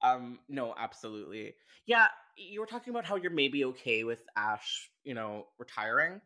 [0.02, 1.56] Um, no, absolutely.
[1.86, 6.22] Yeah, you were talking about how you're maybe okay with Ash, you know, retiring.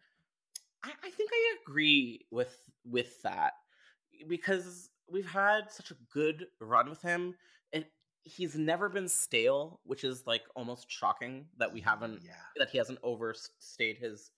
[0.83, 2.55] I, I think I agree with
[2.85, 3.53] with that
[4.27, 7.35] because we've had such a good run with him,
[7.73, 7.85] and
[8.23, 12.31] he's never been stale, which is like almost shocking that we haven't yeah.
[12.57, 14.31] that he hasn't overstayed his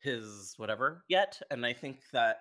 [0.00, 1.40] his whatever yet.
[1.50, 2.38] And I think that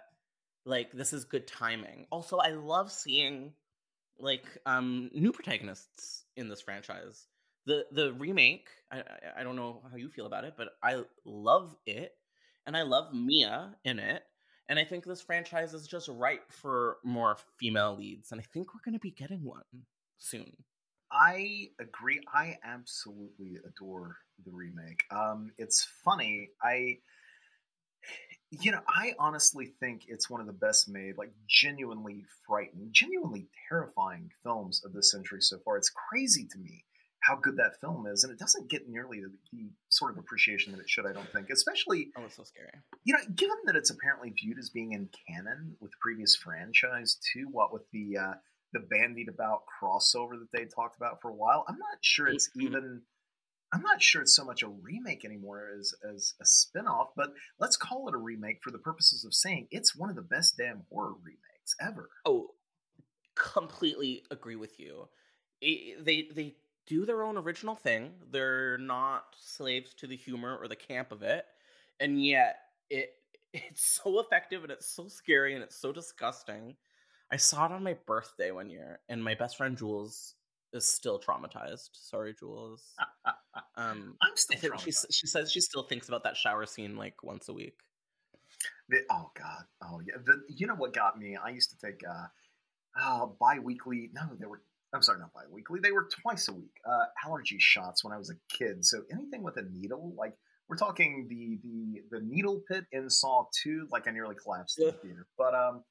[0.65, 2.07] like this is good timing.
[2.11, 3.53] Also, I love seeing
[4.22, 7.28] like um new protagonists in this franchise.
[7.65, 9.03] The the remake, I
[9.38, 12.13] I don't know how you feel about it, but I love it,
[12.65, 14.24] and I love Mia in it,
[14.69, 18.74] And I think this franchise is just ripe for more female leads, and I think
[18.74, 19.63] we're going to be getting one
[20.17, 20.63] soon.
[21.11, 22.22] I agree.
[22.34, 25.03] I absolutely adore the remake.
[25.11, 26.49] Um, it's funny.
[26.63, 26.99] I,
[28.52, 33.47] you know, I honestly think it's one of the best made, like genuinely frightening, genuinely
[33.70, 35.78] terrifying films of the century so far.
[35.78, 36.84] It's crazy to me
[37.22, 40.74] how good that film is, and it doesn't get nearly the, the, sort of appreciation
[40.74, 41.06] that it should.
[41.06, 42.72] I don't think, especially oh, it's so scary.
[43.06, 47.18] You know, given that it's apparently viewed as being in canon with the previous franchise
[47.34, 47.47] too.
[47.52, 48.34] What with the uh,
[48.74, 52.49] the bandied about crossover that they talked about for a while, I'm not sure it's
[52.49, 52.68] mm-hmm.
[52.68, 53.02] even.
[53.74, 57.78] I'm not sure it's so much a remake anymore as as a spinoff, but let's
[57.78, 60.84] call it a remake for the purposes of saying it's one of the best damn
[60.89, 62.09] horror remakes ever.
[62.26, 62.49] Oh,
[63.36, 65.07] completely agree with you.
[65.61, 66.55] It, they they
[66.88, 68.11] do their own original thing.
[68.32, 71.45] They're not slaves to the humor or the camp of it.
[71.99, 72.57] And yet
[72.89, 73.11] it
[73.53, 76.76] it's so effective and it's so scary and it's so disgusting.
[77.32, 80.36] I saw it on my birthday one year and my best friend Jules
[80.74, 81.89] is still traumatized.
[81.93, 82.84] Sorry, Jules.
[83.76, 87.49] Um, I'm still she, she says she still thinks about that shower scene like once
[87.49, 87.76] a week.
[88.89, 89.63] The, oh God.
[89.84, 90.15] Oh yeah.
[90.24, 91.38] The, you know what got me?
[91.43, 92.28] I used to take uh,
[93.01, 94.09] uh bi-weekly.
[94.13, 94.61] No, they were
[94.93, 95.80] I'm sorry, not bi-weekly.
[95.82, 96.76] They were twice a week.
[96.86, 98.86] Uh, allergy shots when I was a kid.
[98.86, 100.34] So anything with a needle, like
[100.67, 104.88] we're talking the the the needle pit in Saw Two, like I nearly collapsed in
[104.88, 105.28] the theater.
[105.38, 105.84] But um,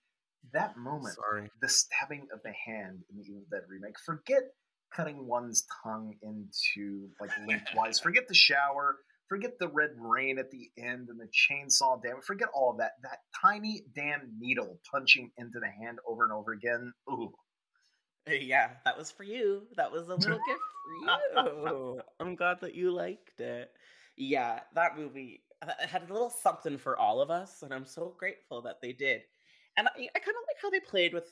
[0.52, 1.50] that moment, sorry.
[1.60, 3.98] the stabbing of the hand in the Evil Dead remake.
[3.98, 4.42] Forget
[4.94, 8.00] cutting one's tongue into like lengthwise.
[8.00, 8.98] Forget the shower.
[9.28, 12.24] Forget the red rain at the end and the chainsaw damage.
[12.24, 12.92] Forget all of that.
[13.02, 16.92] That tiny damn needle punching into the hand over and over again.
[17.08, 17.32] Ooh,
[18.28, 19.62] Yeah, that was for you.
[19.76, 20.60] That was a little gift
[21.34, 22.00] for you.
[22.18, 23.70] I'm glad that you liked it.
[24.16, 28.14] Yeah, that movie uh, had a little something for all of us, and I'm so
[28.18, 29.22] grateful that they did.
[29.76, 31.28] And I, I kind of like how they played with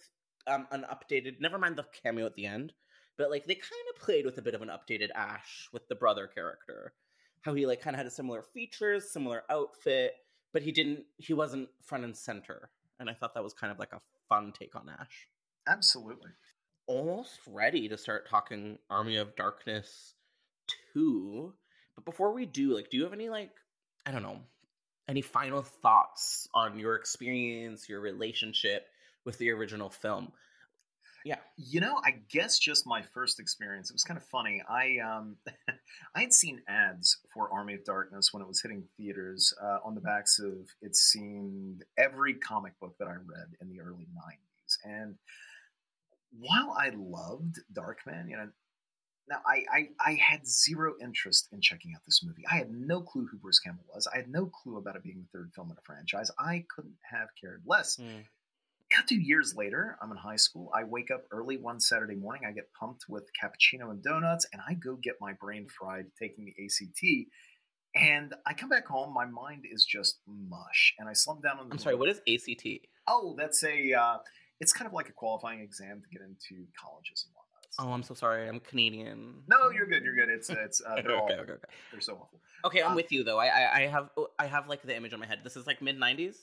[0.46, 1.40] um, an updated.
[1.40, 2.72] Never mind the cameo at the end,
[3.18, 5.94] but like they kind of played with a bit of an updated Ash with the
[5.94, 6.94] brother character.
[7.42, 10.14] How he like kind of had a similar features, similar outfit,
[10.52, 11.04] but he didn't.
[11.18, 14.52] He wasn't front and center, and I thought that was kind of like a fun
[14.58, 15.28] take on Ash.
[15.66, 16.30] Absolutely
[16.88, 20.14] almost ready to start talking Army of Darkness
[20.94, 21.52] 2.
[21.94, 23.50] But before we do, like, do you have any, like,
[24.06, 24.40] I don't know,
[25.06, 28.86] any final thoughts on your experience, your relationship
[29.24, 30.32] with the original film?
[31.28, 31.36] Yeah.
[31.58, 33.90] You know, I guess just my first experience.
[33.90, 34.62] It was kind of funny.
[34.66, 35.36] I um
[36.14, 39.94] I had seen ads for Army of Darkness when it was hitting theaters uh, on
[39.94, 44.78] the backs of it seemed every comic book that I read in the early 90s.
[44.84, 45.16] And
[46.32, 48.48] while I loved Darkman, you know,
[49.28, 52.44] now I, I, I had zero interest in checking out this movie.
[52.50, 54.06] I had no clue who Bruce Campbell was.
[54.06, 56.30] I had no clue about it being the third film in a franchise.
[56.38, 57.96] I couldn't have cared less.
[57.96, 58.24] Mm.
[59.08, 60.70] Two years later, I'm in high school.
[60.74, 62.42] I wake up early one Saturday morning.
[62.46, 66.44] I get pumped with cappuccino and donuts, and I go get my brain fried taking
[66.44, 67.28] the ACT.
[67.94, 69.14] And I come back home.
[69.14, 71.74] My mind is just mush, and I slump down on the.
[71.74, 71.94] I'm sorry.
[71.94, 72.66] What is ACT?
[73.06, 73.94] Oh, that's a.
[73.94, 74.18] Uh,
[74.60, 77.47] it's kind of like a qualifying exam to get into colleges and whatnot.
[77.80, 78.48] Oh, I'm so sorry.
[78.48, 79.34] I'm Canadian.
[79.46, 80.02] No, you're good.
[80.02, 80.28] You're good.
[80.28, 81.52] It's it's uh, they're all okay, okay,
[81.92, 82.40] they're so awful.
[82.64, 83.38] Okay, I'm um, with you though.
[83.38, 85.40] I, I, I have oh, I have like the image on my head.
[85.44, 86.34] This is like mid '90s.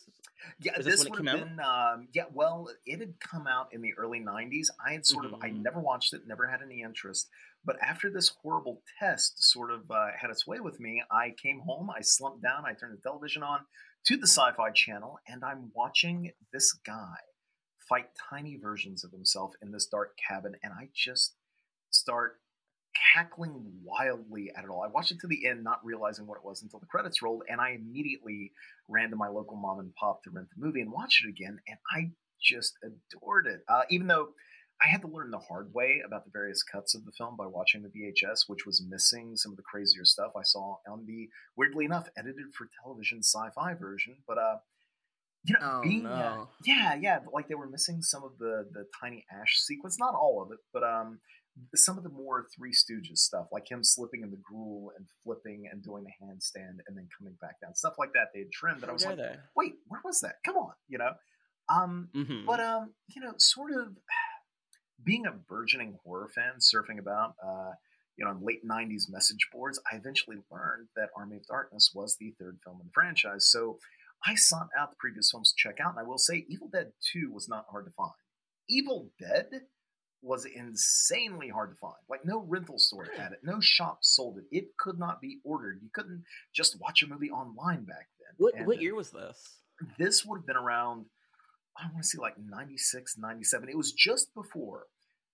[0.61, 1.59] Yeah, is this, this would have been.
[1.59, 4.67] Um, yeah, well, it had come out in the early '90s.
[4.85, 5.35] I had sort mm-hmm.
[5.35, 7.27] of I never watched it, never had any interest.
[7.65, 11.59] But after this horrible test sort of uh, had its way with me, I came
[11.65, 11.89] home.
[11.89, 12.63] I slumped down.
[12.65, 13.61] I turned the television on
[14.05, 17.17] to the Sci-Fi Channel, and I'm watching this guy
[17.87, 21.33] fight tiny versions of himself in this dark cabin, and I just
[21.91, 22.39] start
[23.13, 24.83] cackling wildly at it all.
[24.83, 27.43] I watched it to the end, not realizing what it was until the credits rolled,
[27.49, 28.51] and I immediately
[28.87, 31.59] ran to my local mom and pop to rent the movie and watch it again,
[31.67, 32.11] and I
[32.41, 33.61] just adored it.
[33.67, 34.29] Uh, even though
[34.81, 37.45] I had to learn the hard way about the various cuts of the film by
[37.45, 41.29] watching the VHS, which was missing some of the crazier stuff I saw on the
[41.55, 44.17] weirdly enough edited for television sci-fi version.
[44.27, 44.57] But uh,
[45.45, 46.09] you know, oh, being no.
[46.09, 50.15] uh, yeah, yeah, like they were missing some of the the tiny ash sequence, not
[50.15, 51.19] all of it, but um,
[51.75, 55.65] some of the more Three Stooges stuff, like him slipping in the gruel and flipping
[55.71, 58.29] and doing the handstand and then coming back down, stuff like that.
[58.33, 59.35] They had trimmed, and I was like, they?
[59.55, 60.35] wait, where was that?
[60.43, 61.11] Come on, you know.
[61.69, 62.45] Um, mm-hmm.
[62.45, 63.97] but um, you know, sort of
[65.03, 67.35] being a burgeoning horror fan, surfing about.
[67.43, 67.71] Uh,
[68.17, 72.15] you know, on late 90s message boards, I eventually learned that Army of Darkness was
[72.17, 73.45] the third film in the franchise.
[73.51, 73.77] So
[74.25, 76.91] I sought out the previous films to check out, and I will say Evil Dead
[77.13, 78.11] 2 was not hard to find.
[78.67, 79.47] Evil Dead
[80.21, 81.93] was insanely hard to find.
[82.09, 84.45] Like no rental store had it, no shop sold it.
[84.51, 85.79] It could not be ordered.
[85.83, 86.23] You couldn't
[86.53, 88.33] just watch a movie online back then.
[88.37, 89.59] What and, what year was this?
[89.99, 91.05] This would have been around,
[91.77, 93.69] I want to say like 96, 97.
[93.69, 94.85] It was just before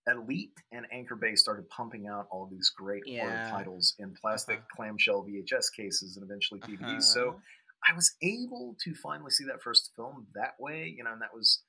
[0.07, 3.21] Elite and Anchor Bay started pumping out all these great Yeah.
[3.21, 4.67] horror titles in plastic Uh-huh.
[4.75, 6.81] clamshell VHS cases and eventually DVDs.
[6.81, 6.99] Uh-huh.
[7.01, 7.41] So
[7.87, 11.33] I was able to finally see that first film that way, you know, and that
[11.33, 11.63] was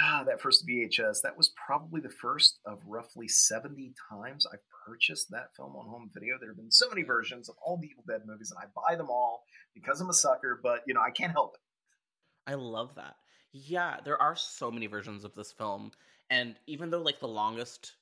[0.00, 1.18] ah, that first VHS.
[1.22, 6.10] That was probably the first of roughly 70 times I've purchased that film on home
[6.12, 6.36] video.
[6.38, 8.96] There have been so many versions of all the Evil Dead movies, and I buy
[8.96, 9.44] them all
[9.74, 12.50] because I'm a sucker, but you know, I can't help it.
[12.50, 13.16] I love that.
[13.52, 15.92] Yeah, there are so many versions of this film,
[16.30, 17.92] and even though like the longest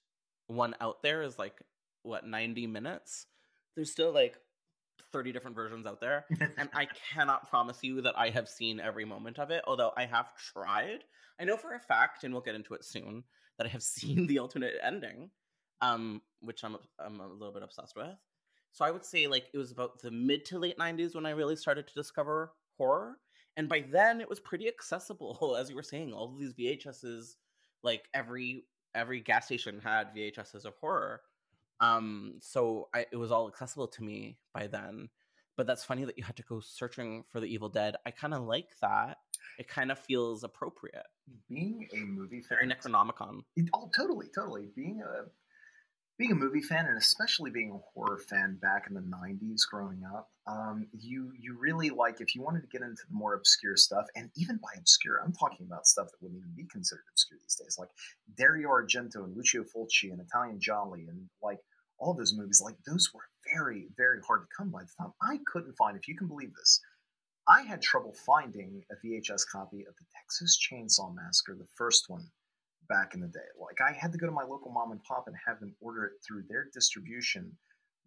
[0.49, 1.63] one out there is like
[2.03, 3.27] what ninety minutes,
[3.75, 4.37] there's still like
[5.15, 6.27] thirty different versions out there,
[6.59, 9.63] and I cannot promise you that I have seen every moment of it.
[9.67, 11.05] Although I have tried,
[11.41, 13.25] I know for a fact, and we'll get into it soon,
[13.57, 15.31] that I have seen the alternate ending,
[15.81, 18.17] um, which I'm I'm a little bit obsessed with.
[18.73, 21.31] So I would say like it was about the mid to late '90s when I
[21.31, 23.19] really started to discover horror
[23.57, 27.37] and by then it was pretty accessible as you were saying all of these vhs's
[27.83, 31.21] like every every gas station had vhs's of horror
[31.81, 35.09] um so I, it was all accessible to me by then
[35.57, 37.95] but that's funny that you had to go searching for the evil dead.
[38.05, 39.19] I kind of like that.
[39.59, 41.07] It kind of feels appropriate.
[41.49, 43.43] Being a movie fan, very necronomicon.
[43.57, 44.71] It- oh, totally, totally.
[44.75, 45.27] Being a
[46.17, 50.03] being a movie fan, and especially being a horror fan back in the '90s, growing
[50.05, 53.77] up, um, you you really like if you wanted to get into the more obscure
[53.77, 57.39] stuff, and even by obscure, I'm talking about stuff that wouldn't even be considered obscure
[57.43, 57.91] these days, like
[58.37, 61.59] Dario Argento and Lucio Fulci and Italian giallo, and like
[61.99, 62.61] all those movies.
[62.65, 65.13] Like those were very, very hard to come by the time.
[65.23, 66.81] I couldn't find, if you can believe this,
[67.47, 72.25] I had trouble finding a VHS copy of the Texas Chainsaw Massacre, the first one,
[72.89, 73.41] back in the day.
[73.61, 76.05] Like I had to go to my local mom and pop and have them order
[76.05, 77.57] it through their distribution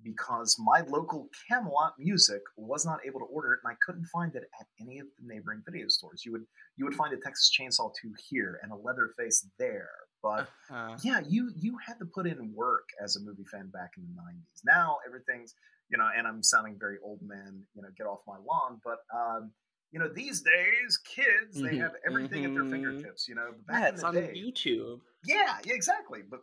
[0.04, 4.36] because my local Camelot Music was not able to order it, and I couldn't find
[4.36, 6.24] it at any of the neighboring video stores.
[6.26, 9.90] You would you would find a Texas Chainsaw 2 here and a Leatherface there,
[10.22, 13.92] but uh, yeah, you you had to put in work as a movie fan back
[13.98, 14.62] in the '90s.
[14.64, 15.56] Now everything's
[15.90, 18.82] you know, and I'm sounding very old man, you know, get off my lawn.
[18.84, 19.52] But um,
[19.92, 22.70] you know, these days, kids they Mhm, have everything at their mhm.
[22.72, 23.28] fingertips.
[23.28, 26.22] You know, but back yeah in the on day, youtube yeah, yeah, exactly.
[26.30, 26.42] But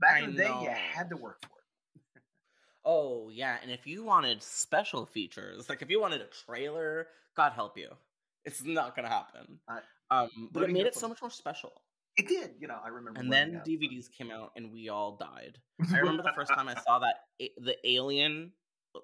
[0.00, 1.64] back I in the day, you had to work for it.
[2.84, 7.52] Oh yeah, and if you wanted special features, like if you wanted a trailer, God
[7.52, 7.90] help you,
[8.44, 9.60] it's not gonna happen.
[9.68, 11.82] I- um, but it made it so much more special.
[12.16, 12.80] It did, you know.
[12.82, 13.20] I remember.
[13.20, 15.58] And then DVDs came out, and we all died.
[15.94, 18.52] I remember the first time I saw that a- the Alien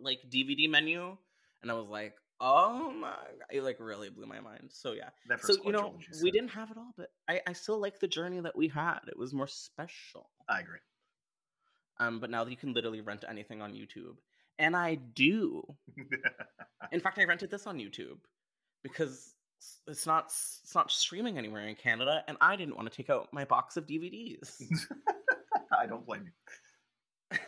[0.01, 1.17] like DVD menu,
[1.63, 3.47] and I was like, "Oh my!" God.
[3.51, 4.71] It like really blew my mind.
[4.71, 5.11] So yeah.
[5.41, 8.09] So you know, quadrilogy we didn't have it all, but I I still like the
[8.09, 9.01] journey that we had.
[9.09, 10.31] It was more special.
[10.49, 10.79] I agree.
[11.99, 14.17] Um, but now that you can literally rent anything on YouTube,
[14.59, 15.63] and I do.
[16.93, 18.19] In fact, I rented this on YouTube
[18.83, 19.35] because
[19.87, 23.33] it's not it's not streaming anywhere in Canada, and I didn't want to take out
[23.33, 24.63] my box of DVDs.
[25.79, 26.31] I don't blame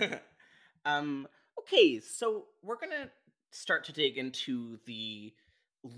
[0.00, 0.08] you.
[0.84, 1.26] um.
[1.60, 3.10] Okay, so we're gonna
[3.50, 5.32] start to dig into the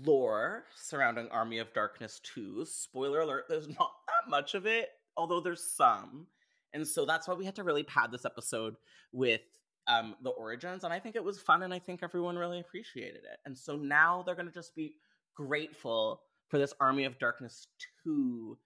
[0.05, 2.65] lore surrounding Army of Darkness 2.
[2.65, 6.27] Spoiler alert: there's not that much of it, although there's some,
[6.73, 8.75] and so that's why we had to really pad this episode
[9.11, 9.41] with
[9.87, 13.21] um the origins and i think it was fun and i think everyone really appreciated
[13.23, 13.39] it.
[13.45, 14.93] And so now they're going to just be
[15.35, 17.67] grateful for this army of darkness
[18.03, 18.57] 2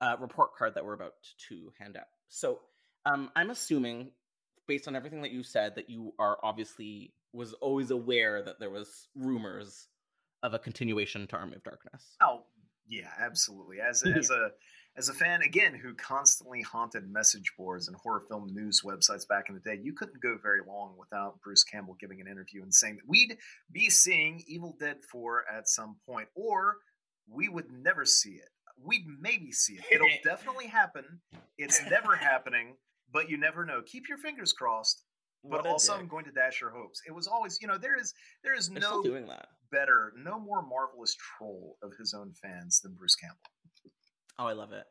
[0.00, 1.14] uh, report card that we're about
[1.48, 2.08] to hand out.
[2.28, 2.60] So
[3.06, 4.10] um i'm assuming
[4.66, 8.70] based on everything that you said that you are obviously was always aware that there
[8.70, 9.88] was rumors
[10.42, 12.44] of a continuation to army of darkness Oh
[12.88, 13.80] yeah, absolutely.
[13.80, 14.50] As a, as a
[14.96, 19.46] as a fan again who constantly haunted message boards and horror film news websites back
[19.48, 22.72] in the day, you couldn't go very long without Bruce Campbell giving an interview and
[22.72, 23.36] saying that we'd
[23.72, 26.76] be seeing Evil Dead 4 at some point, or
[27.28, 28.50] we would never see it.
[28.80, 29.84] We'd maybe see it.
[29.90, 31.04] It'll definitely happen.
[31.58, 32.76] It's never happening,
[33.12, 33.82] but you never know.
[33.84, 35.02] Keep your fingers crossed.
[35.50, 37.00] But also, I'm going to dash your hopes.
[37.06, 40.38] It was always, you know, there is there is They're no doing that better, no
[40.38, 43.38] more marvelous troll of his own fans than Bruce Campbell.
[44.38, 44.84] Oh, I love it.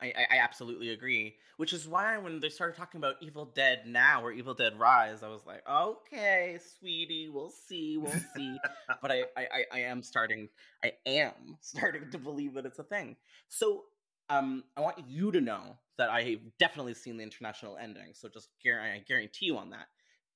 [0.00, 1.36] I, I, I absolutely agree.
[1.58, 5.22] Which is why when they started talking about Evil Dead Now or Evil Dead Rise,
[5.22, 8.56] I was like, okay, sweetie, we'll see, we'll see.
[9.02, 10.48] but I, I, I- I am starting,
[10.82, 13.16] I am starting to believe that it's a thing.
[13.48, 13.84] So
[14.32, 18.12] um, I want you to know that I've definitely seen the international ending.
[18.14, 19.86] So just I guarantee you on that.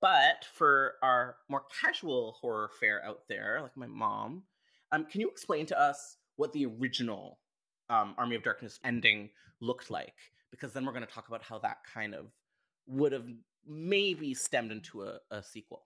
[0.01, 4.43] But for our more casual horror fare out there, like my mom,
[4.93, 7.39] um, can you explain to us what the original
[7.89, 9.31] um, Army of Darkness ending
[9.61, 10.15] looked like?
[10.51, 12.27] Because then we're going to talk about how that kind of
[12.87, 13.27] would have
[13.67, 15.85] maybe stemmed into a, a sequel.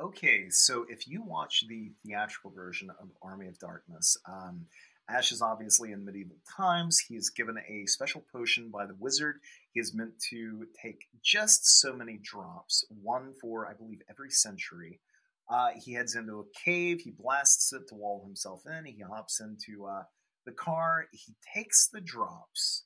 [0.00, 4.64] Okay, so if you watch the theatrical version of Army of Darkness, um,
[5.10, 6.98] Ash is obviously in medieval times.
[7.00, 9.40] He is given a special potion by the wizard.
[9.72, 15.00] He is meant to take just so many drops, one for, I believe, every century.
[15.48, 17.00] Uh, he heads into a cave.
[17.00, 18.84] He blasts it to wall himself in.
[18.84, 20.04] He hops into uh,
[20.46, 21.06] the car.
[21.12, 22.84] He takes the drops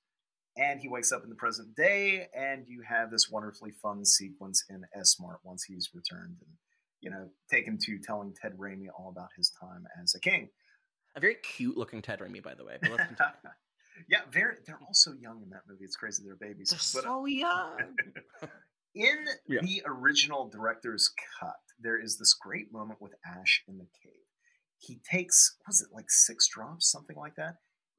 [0.56, 2.28] and he wakes up in the present day.
[2.34, 6.56] And you have this wonderfully fun sequence in S Mart once he's returned and,
[7.02, 10.48] you know, taken to telling Ted Raimi all about his time as a king.
[11.16, 12.76] A very cute looking Ted Raimi, by the way.
[12.80, 13.32] But let's continue.
[14.08, 14.56] yeah, very.
[14.66, 15.84] They're all so young in that movie.
[15.84, 16.22] It's crazy.
[16.26, 16.70] They're babies.
[16.70, 17.78] They're But, uh, so young.
[18.94, 19.60] in Yeah.
[19.62, 21.10] the original director's
[21.40, 24.12] cut, there is this great moment with Ash in the cave.
[24.78, 27.54] He takes, was it like six drops, something like that?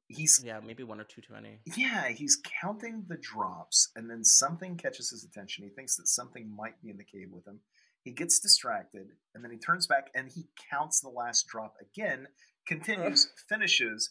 [0.08, 1.58] He's yeah, maybe one or two too many.
[1.76, 5.64] yeah, he's counting the drops, and then something catches his attention.
[5.64, 7.58] He thinks that something might be in the cave with him.
[8.04, 12.28] He gets distracted, and then he turns back and he counts the last drop again,
[12.66, 14.10] continues, finishes.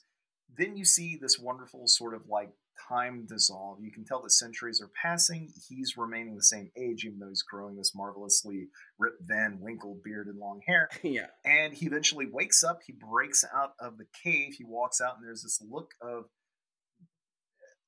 [0.58, 2.52] Then you see this wonderful sort of like
[2.90, 3.80] time dissolve.
[3.82, 5.52] You can tell that centuries are passing.
[5.68, 10.28] He's remaining the same age, even though he's growing this marvelously Rip Van Winkle beard
[10.28, 10.90] and long hair.
[11.04, 11.28] yeah.
[11.44, 12.82] And he eventually wakes up.
[12.86, 14.56] He breaks out of the cave.
[14.58, 16.26] He walks out, and there's this look of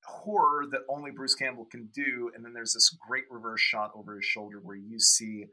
[0.06, 2.32] horror that only Bruce Campbell can do.
[2.36, 5.46] And then there's this great reverse shot over his shoulder where you see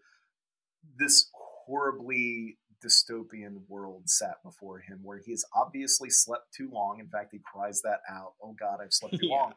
[0.99, 1.31] this
[1.67, 6.99] horribly dystopian world sat before him, where he has obviously slept too long.
[7.01, 9.37] In fact, he cries that out Oh God, I've slept too Yeah.
[9.37, 9.53] long.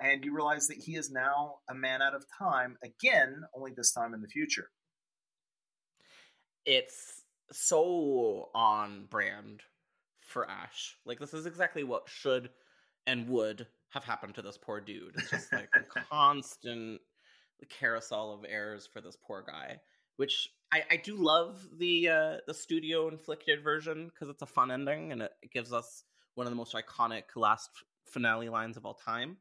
[0.00, 3.92] And you realize that he is now a man out of time again, only this
[3.92, 4.68] time in the future.
[6.64, 9.62] It's so on brand
[10.20, 10.96] for Ash.
[11.04, 12.50] Like this is exactly what should
[13.06, 15.14] and would have happened to this poor dude.
[15.16, 17.00] It's just like a constant
[17.68, 19.78] carousel of errors for this poor guy.
[20.22, 24.70] Which I, I do love the uh, the studio inflicted version because it's a fun
[24.70, 26.04] ending and it gives us
[26.36, 27.70] one of the most iconic last
[28.06, 29.38] finale lines of all time.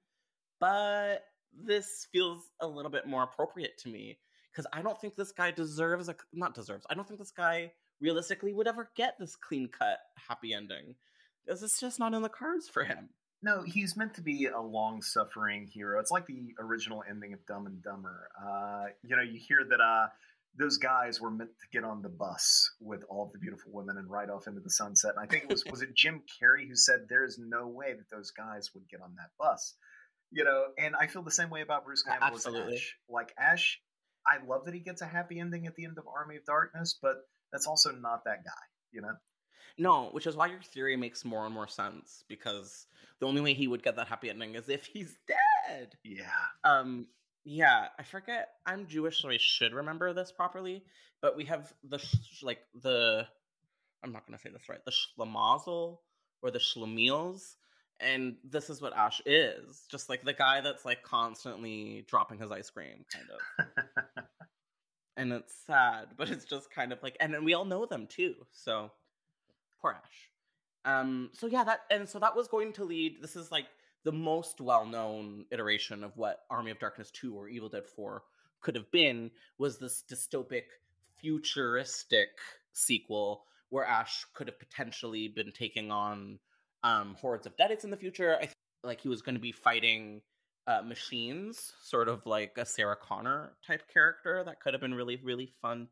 [0.59, 1.19] But
[1.53, 4.17] this feels a little bit more appropriate to me
[4.51, 6.87] because I don't think this guy deserves a not deserves.
[6.89, 10.95] I don't think this guy realistically would ever get this clean cut happy ending
[11.45, 13.09] because it's just not in the cards for him.
[13.43, 15.99] No, he's meant to be a long suffering hero.
[15.99, 18.29] It's like the original ending of Dumb and Dumber.
[18.43, 20.07] Uh, you know, you hear that uh,
[20.57, 23.97] those guys were meant to get on the bus with all of the beautiful women
[23.97, 25.11] and ride off into the sunset.
[25.15, 27.93] And I think it was was it Jim Carrey who said there is no way
[27.93, 29.75] that those guys would get on that bus.
[30.33, 32.75] You know, and I feel the same way about Bruce Campbell Absolutely.
[32.75, 32.95] as Ash.
[33.09, 33.81] Like Ash,
[34.25, 36.97] I love that he gets a happy ending at the end of Army of Darkness,
[37.01, 37.15] but
[37.51, 38.51] that's also not that guy.
[38.91, 39.13] You know.
[39.77, 42.87] No, which is why your theory makes more and more sense because
[43.19, 45.95] the only way he would get that happy ending is if he's dead.
[46.03, 46.25] Yeah.
[46.63, 47.07] Um,
[47.43, 48.49] yeah, I forget.
[48.65, 50.83] I'm Jewish, so I should remember this properly.
[51.21, 53.25] But we have the sh- like the
[54.03, 54.83] I'm not gonna say this right.
[54.85, 55.99] The shlemazel
[56.41, 57.55] or the schlemiels,
[57.99, 59.85] and this is what Ash is.
[59.89, 64.23] Just like the guy that's like constantly dropping his ice cream, kind of.
[65.17, 68.07] and it's sad, but it's just kind of like, and then we all know them
[68.07, 68.35] too.
[68.51, 68.91] So
[69.81, 70.29] poor Ash.
[70.85, 71.29] Um.
[71.33, 73.21] So yeah, that and so that was going to lead.
[73.21, 73.67] This is like
[74.03, 78.23] the most well-known iteration of what Army of Darkness Two or Evil Dead Four
[78.61, 80.63] could have been was this dystopic,
[81.19, 82.29] futuristic
[82.73, 86.39] sequel where Ash could have potentially been taking on
[86.83, 88.35] um, hordes of deadites in the future.
[88.35, 90.21] I th- like he was going to be fighting
[90.67, 94.43] uh, machines, sort of like a Sarah Connor type character.
[94.43, 95.87] That could have been really, really fun.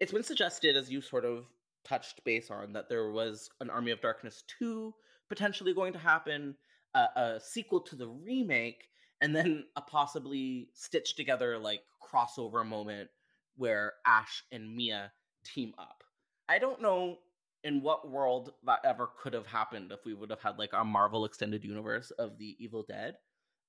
[0.00, 1.44] It's been suggested, as you sort of
[1.84, 4.94] touched base on, that there was an Army of Darkness 2
[5.28, 6.54] potentially going to happen,
[6.94, 8.88] uh, a sequel to the remake,
[9.20, 13.10] and then a possibly stitched together like crossover moment
[13.56, 15.12] where Ash and Mia
[15.44, 16.02] team up.
[16.48, 17.18] I don't know
[17.62, 20.84] in what world that ever could have happened if we would have had like a
[20.84, 23.16] Marvel extended universe of the Evil Dead.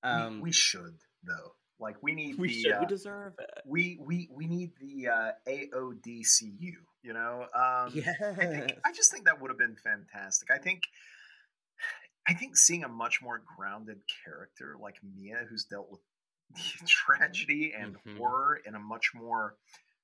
[0.04, 1.54] We- Um, we, should though.
[1.80, 2.72] Like we need we the should.
[2.74, 3.50] uh, we deserve it.
[3.66, 6.74] we we we need the uh, AODCU.
[7.04, 8.14] You know, um, Yeah.
[8.20, 10.50] I, I just think that would have been fantastic.
[10.52, 10.84] I think,
[12.28, 16.02] I think seeing a much more grounded character like Mia, who's dealt with
[16.88, 18.18] tragedy and Mhm.
[18.18, 19.58] horror in a much more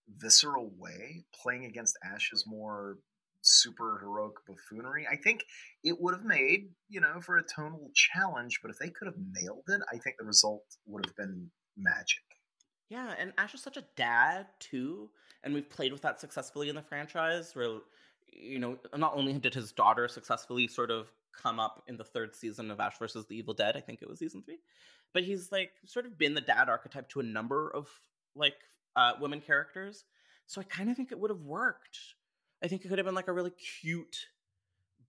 [0.10, 3.00] visceral way, playing against Ash's more
[3.42, 5.46] super heroic buffoonery, I think
[5.84, 8.60] it would have made, you know, for a tonal challenge.
[8.62, 12.24] But if they could have nailed it, I think the result would have been magic.
[12.90, 15.10] Yeah, and Ash is such a dad too,
[15.44, 17.56] and we've played with that successfully in the franchise.
[17.56, 17.80] Where
[18.34, 22.36] you know, not only did his daughter successfully sort of come up in the third
[22.36, 24.60] season of Ash versus the Evil Dead, I think it was season three,
[25.14, 27.88] but he's like sort of been the dad archetype to a number of
[28.36, 28.56] like
[28.96, 30.06] uh, women characters.
[30.48, 31.98] So I kind of think it would have worked.
[32.64, 33.52] I think it could have been like a really
[33.82, 34.18] cute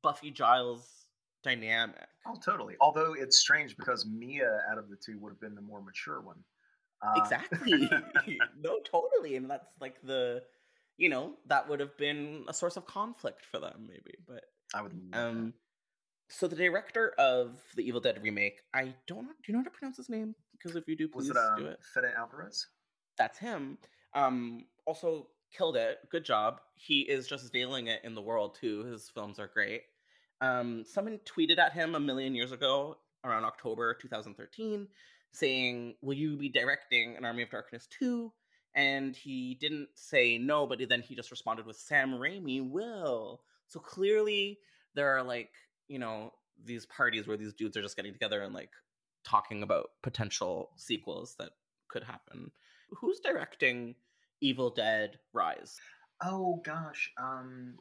[0.02, 1.06] Buffy Giles
[1.42, 1.96] dynamic.
[2.26, 2.76] Oh, totally.
[2.80, 6.20] Although it's strange because Mia out of the two would have been the more mature
[6.20, 6.38] one.
[7.02, 7.90] Uh, exactly.
[8.62, 9.36] no, totally.
[9.36, 10.42] And that's like the,
[10.96, 14.14] you know, that would have been a source of conflict for them, maybe.
[14.26, 14.44] But
[14.74, 14.92] I would.
[15.12, 15.54] Um,
[16.32, 19.26] so the director of the Evil Dead remake, I don't.
[19.26, 20.34] Do you know how to pronounce his name?
[20.52, 21.78] Because if you do, please Was it, um, do it.
[21.94, 22.66] Fede Alvarez?
[23.18, 23.76] That's him.
[24.14, 25.98] Um, also killed it.
[26.10, 26.60] Good job.
[26.74, 28.84] He is just nailing it in the world too.
[28.84, 29.82] His films are great.
[30.40, 34.88] Um, someone tweeted at him a million years ago, around October 2013,
[35.32, 38.32] saying, "Will you be directing an Army of Darkness 2?"
[38.74, 43.42] And he didn't say no, but then he just responded with Sam Raimi will.
[43.68, 44.58] So clearly
[44.94, 45.52] there are like,
[45.92, 46.32] you know,
[46.64, 48.70] these parties where these dudes are just getting together and like
[49.24, 51.50] talking about potential sequels that
[51.88, 52.50] could happen.
[53.00, 53.94] Who's directing
[54.40, 55.78] Evil Dead Rise?
[56.24, 57.74] Oh gosh, um,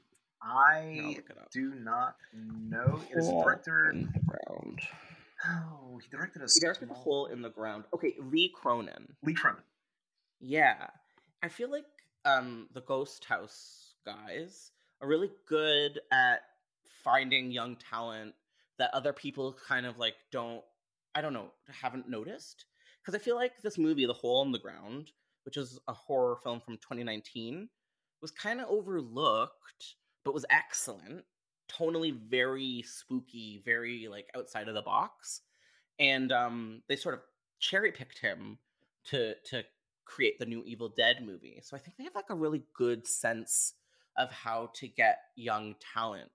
[0.44, 1.16] I
[1.54, 3.00] do not know.
[3.10, 3.92] It is director.
[3.92, 4.80] In the ground.
[5.46, 6.48] Oh, he directed a.
[6.54, 7.86] He directed a hole in the ground.
[7.94, 9.16] Okay, Lee Cronin.
[9.24, 9.64] Lee Cronin.
[10.42, 10.88] Yeah,
[11.42, 11.86] I feel like
[12.26, 16.42] um the Ghost House guys are really good at
[17.04, 18.34] finding young talent
[18.78, 20.64] that other people kind of like don't.
[21.14, 22.66] I don't know, haven't noticed
[23.02, 25.12] because I feel like this movie, The Hole in the Ground,
[25.44, 27.68] which is a horror film from 2019,
[28.22, 31.26] was kind of overlooked, but was excellent.
[31.70, 35.42] Tonally very spooky, very like outside of the box.
[36.00, 37.22] And um, they sort of
[37.60, 38.58] cherry picked him
[39.06, 39.64] to to
[40.06, 41.60] create the new Evil Dead movie.
[41.64, 43.74] So I think they have like a really good sense
[44.18, 46.30] of how to get young talent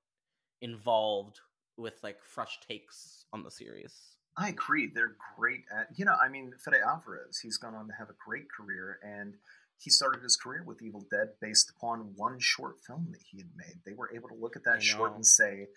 [0.61, 1.41] involved
[1.77, 3.95] with like fresh takes on the series.
[4.39, 4.91] I agree.
[4.95, 8.15] They're great at, you know, I mean, Fede Alvarez, he's gone on to have a
[8.23, 9.35] great career, and
[9.79, 13.49] he started his career with Evil Dead based upon one short film that he had
[13.57, 13.77] made.
[13.85, 15.69] They were able to look at that short and say,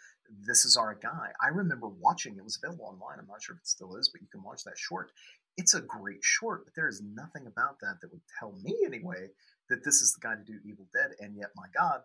[0.46, 1.32] this is our guy.
[1.42, 3.20] I remember watching, it was available online.
[3.20, 5.12] I'm not sure if it still is, but you can watch that short.
[5.58, 9.28] It's a great short, but there is nothing about that that would tell me, anyway,
[9.70, 11.12] that this is the guy to do Evil Dead.
[11.20, 12.02] And yet, my God,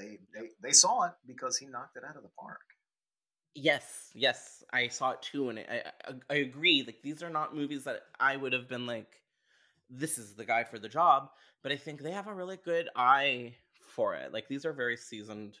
[0.00, 2.60] they, they, they saw it because he knocked it out of the park.
[3.54, 6.84] Yes, yes, I saw it too, and I, I, I agree.
[6.86, 9.20] Like these are not movies that I would have been like,
[9.88, 11.30] this is the guy for the job.
[11.62, 14.32] But I think they have a really good eye for it.
[14.32, 15.58] Like these are very seasoned,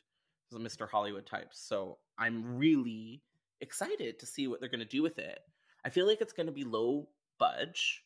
[0.54, 0.88] Mr.
[0.88, 1.60] Hollywood types.
[1.60, 3.22] So I'm really
[3.60, 5.40] excited to see what they're going to do with it.
[5.84, 8.04] I feel like it's going to be low budge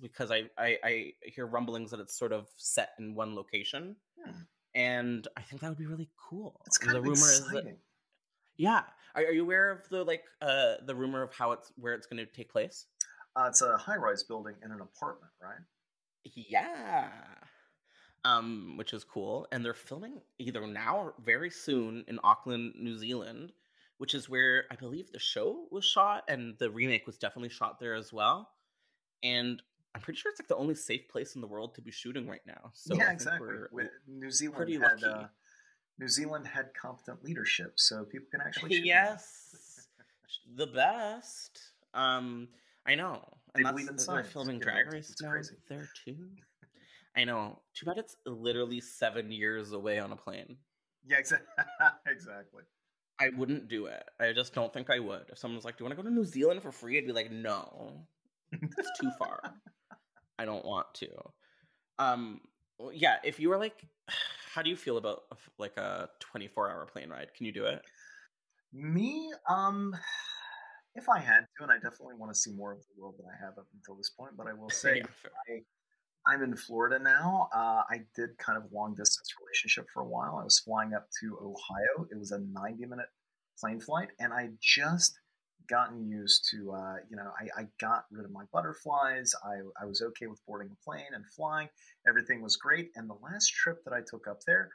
[0.00, 4.32] because I, I, I hear rumblings that it's sort of set in one location, hmm.
[4.74, 6.60] And I think that would be really cool.
[6.66, 7.56] It's kind the of rumor exciting.
[7.58, 7.78] is that
[8.56, 8.82] yeah.
[9.14, 12.06] Are, are you aware of the like uh the rumor of how it's where it's
[12.06, 12.86] going to take place?
[13.36, 15.60] Uh, it's a high-rise building in an apartment, right?
[16.24, 17.08] Yeah.
[18.24, 22.98] Um, which is cool, and they're filming either now or very soon in Auckland, New
[22.98, 23.52] Zealand,
[23.98, 27.78] which is where I believe the show was shot, and the remake was definitely shot
[27.78, 28.50] there as well.
[29.22, 29.62] And
[29.98, 32.28] I'm pretty sure it's like the only safe place in the world to be shooting
[32.28, 32.70] right now.
[32.72, 33.48] So yeah, exactly.
[33.72, 35.26] With New Zealand had uh,
[35.98, 38.84] New Zealand had competent leadership, so people can actually shoot.
[38.86, 39.88] yes,
[40.54, 41.72] the best.
[41.94, 42.46] Um,
[42.86, 43.24] I know.
[43.54, 45.32] They And that's, believe in they're filming Drag Race now
[45.68, 46.16] there too.
[47.16, 47.58] I know.
[47.74, 50.58] Too bad it's literally seven years away on a plane.
[51.08, 51.48] Yeah, exactly.
[52.06, 52.62] exactly.
[53.20, 54.04] I wouldn't do it.
[54.20, 55.24] I just don't think I would.
[55.32, 57.06] If someone was like, "Do you want to go to New Zealand for free?" I'd
[57.06, 58.06] be like, "No,
[58.52, 59.40] it's too far.
[60.38, 61.08] I don't want to."
[61.98, 62.40] Um,
[62.92, 63.16] yeah.
[63.24, 63.84] If you were like,
[64.54, 65.22] how do you feel about
[65.58, 67.34] like a twenty-four hour plane ride?
[67.34, 67.82] Can you do it?
[68.72, 69.96] Me, um,
[70.94, 73.26] if I had to, and I definitely want to see more of the world than
[73.26, 75.04] I have up until this point, but I will say Yeah.
[75.48, 77.48] I, I'm in Florida now.
[77.54, 80.38] Uh, I did kind of long distance relationship for a while.
[80.40, 82.06] I was flying up to Ohio.
[82.10, 83.06] It was a 90 minute
[83.58, 85.18] plane flight, and I just
[85.68, 89.32] gotten used to, uh, you know, I, I got rid of my butterflies.
[89.44, 91.68] I, I was okay with boarding a plane and flying.
[92.06, 92.90] Everything was great.
[92.96, 94.70] And the last trip that I took up there,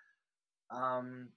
[0.72, 1.30] um,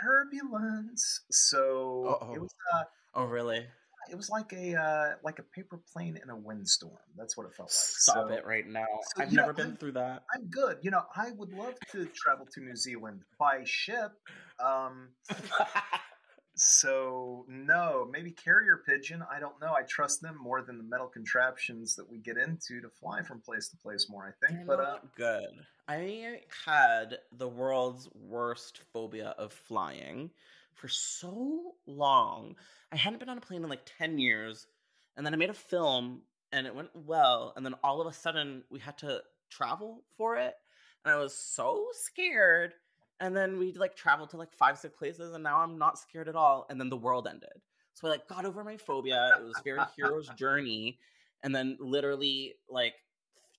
[0.00, 1.20] turbulence.
[1.30, 2.34] So Uh-oh.
[2.34, 2.84] it was uh,
[3.14, 3.66] Oh, really?
[4.10, 6.96] it was like a uh, like a paper plane in a windstorm.
[7.16, 7.72] That's what it felt like.
[7.72, 8.86] Stop So- it right now.
[9.14, 10.24] so, I've you know, never been I'm- through that.
[10.34, 10.78] I'm good.
[10.82, 14.12] You know, I would love to travel to New Zealand by ship.
[14.58, 15.10] Um,
[16.64, 19.24] so no, maybe carrier pigeon.
[19.30, 19.74] I don't know.
[19.74, 23.40] I trust them more than the metal contraptions that we get into to fly from
[23.40, 24.08] place to place.
[24.08, 24.66] More, I think.
[24.66, 25.50] They're But uh, good.
[25.88, 30.30] I had the world's worst phobia of flying
[30.74, 32.54] for so long.
[32.92, 34.68] I hadn't been on a plane in like 10 years.
[35.16, 37.54] And then I made a film and it went well.
[37.56, 40.54] And then all of a sudden we had to travel for it.
[41.04, 42.74] And I was so scared.
[43.20, 45.34] And then we like traveled to like five, six places.
[45.34, 46.66] And now I'm not scared at all.
[46.70, 47.50] And then the world ended.
[47.94, 49.32] So I like got over my phobia.
[49.38, 50.98] It was very hero's journey.
[51.42, 52.94] And then literally like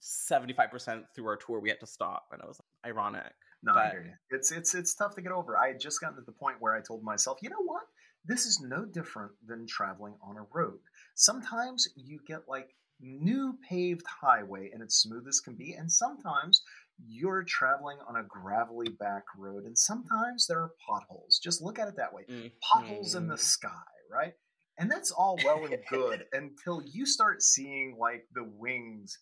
[0.02, 3.34] 75% through our tour we had to stop and I was like, ironic.
[3.64, 4.38] No, I hear you.
[4.38, 5.58] It's it's it's tough to get over.
[5.58, 7.84] I had just gotten to the point where I told myself, you know what?
[8.26, 10.80] This is no different than traveling on a road.
[11.16, 16.62] Sometimes you get like new paved highway and it's smooth as can be, and sometimes
[17.06, 21.40] you're traveling on a gravelly back road, and sometimes there are potholes.
[21.44, 22.52] Just look at it that way.
[22.62, 23.40] Potholes in the Mhm.
[23.40, 23.70] sky,
[24.12, 24.34] right?
[24.78, 29.18] And that's all well and good until you start seeing like the wings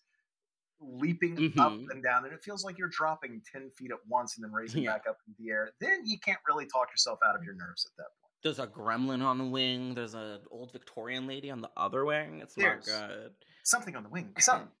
[0.80, 1.90] leaping up Mhm.
[1.90, 4.82] and down, and it feels like you're dropping 10 feet at once and then raising
[4.84, 4.92] Yeah.
[4.94, 5.72] back up in the air.
[5.80, 8.32] Then you can't really talk yourself out of your nerves at that point.
[8.42, 9.94] There's a gremlin on the wing.
[9.94, 12.40] There's an old Victorian lady on the other wing.
[12.40, 13.36] It's There's- not good.
[13.62, 14.34] Something on the wing.
[14.40, 14.72] Something.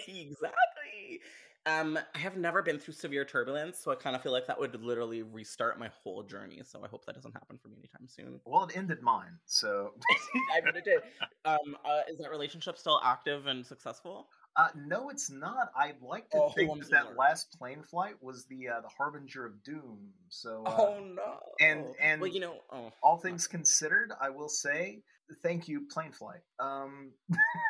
[0.08, 1.22] Exactly.
[1.68, 4.60] Um, I have never been through severe turbulence, so I kind of feel like that
[4.60, 6.62] would literally restart my whole journey.
[6.64, 8.40] So I hope that doesn't happen for me anytime soon.
[8.46, 9.40] well, it ended mine.
[9.46, 9.94] So,
[10.56, 11.02] I bet it did.
[11.46, 14.30] Um, uh, is that relationship still active and successful?
[14.58, 15.70] uh, no, it's not.
[15.78, 19.46] I'd like to Oh, think that, that last plane flight was the uh, the harbinger
[19.46, 20.00] of doom.
[20.30, 21.38] So, uh, oh no.
[21.60, 25.04] and- and well, you know, oh, all things considered, I will say
[25.44, 26.42] thank you, plane flight.
[26.60, 27.12] Um,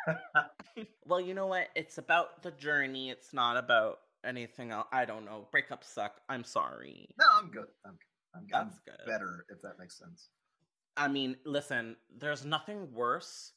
[1.06, 1.68] well, you know what?
[1.74, 3.10] It's about the journey.
[3.10, 4.86] It's not about anything else.
[4.92, 5.48] I don't know.
[5.54, 6.20] Breakups suck.
[6.28, 7.08] I'm sorry.
[7.18, 7.66] no, I'm good.
[7.84, 7.98] I'm good.
[8.34, 9.06] I'm, I'm That's good.
[9.06, 10.28] better if that makes sense.
[10.96, 13.52] I mean, listen, there's nothing worse.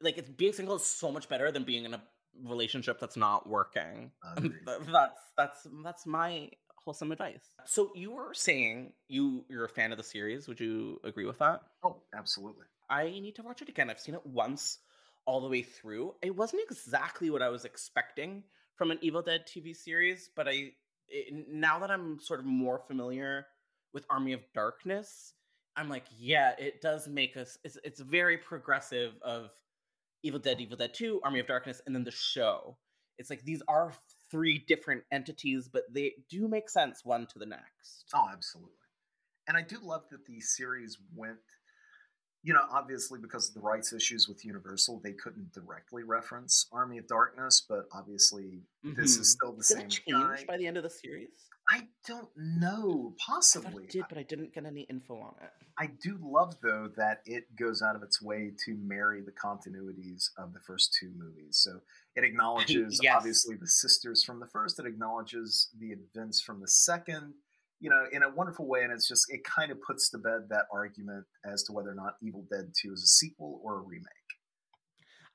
[0.00, 2.02] Like, it's being single is so much better than being in a
[2.44, 4.10] relationship that's not working.
[4.66, 7.54] That's that's that's my wholesome advice.
[7.66, 10.48] So you were saying you you're a fan of the series.
[10.48, 11.60] Would you agree with that?
[11.84, 12.66] Oh, absolutely.
[12.92, 13.88] I need to watch it again.
[13.88, 14.78] I've seen it once
[15.24, 16.14] all the way through.
[16.20, 18.44] It wasn't exactly what I was expecting
[18.76, 20.72] from an Evil Dead TV series, but I
[21.08, 23.46] it, now that I'm sort of more familiar
[23.94, 25.32] with Army of Darkness,
[25.76, 27.56] I'm like, yeah, it does make us.
[27.64, 29.50] It's it's very progressive of
[30.22, 32.76] Evil Dead, Evil Dead Two, Army of Darkness, and then the show.
[33.18, 33.92] It's like these are
[34.30, 38.10] three different entities, but they do make sense one to the next.
[38.14, 38.72] Oh, absolutely.
[39.48, 41.38] And I do love that the series went,
[42.42, 46.98] you know, obviously because of the rights issues with Universal, they couldn't directly reference Army
[46.98, 49.20] of Darkness, but obviously this Mhm.
[49.20, 50.06] is still the Did same it change
[50.40, 50.44] guy.
[50.46, 51.30] by the end of the series?
[51.70, 53.14] I don't know.
[53.20, 53.84] I Possibly.
[53.84, 55.52] it did, but I didn't get any info on it.
[55.78, 60.30] I do love though that it goes out of its way to marry the continuities
[60.36, 61.58] of the first two movies.
[61.58, 61.80] So
[62.16, 63.14] it acknowledges Yes.
[63.16, 67.34] obviously the sisters from the first, it acknowledges the events from the second,
[67.82, 70.48] you know, in a wonderful way, and it's just it kind of puts to bed
[70.50, 73.82] that argument as to whether or not Evil Dead 2 is a sequel or a
[73.82, 74.06] remake.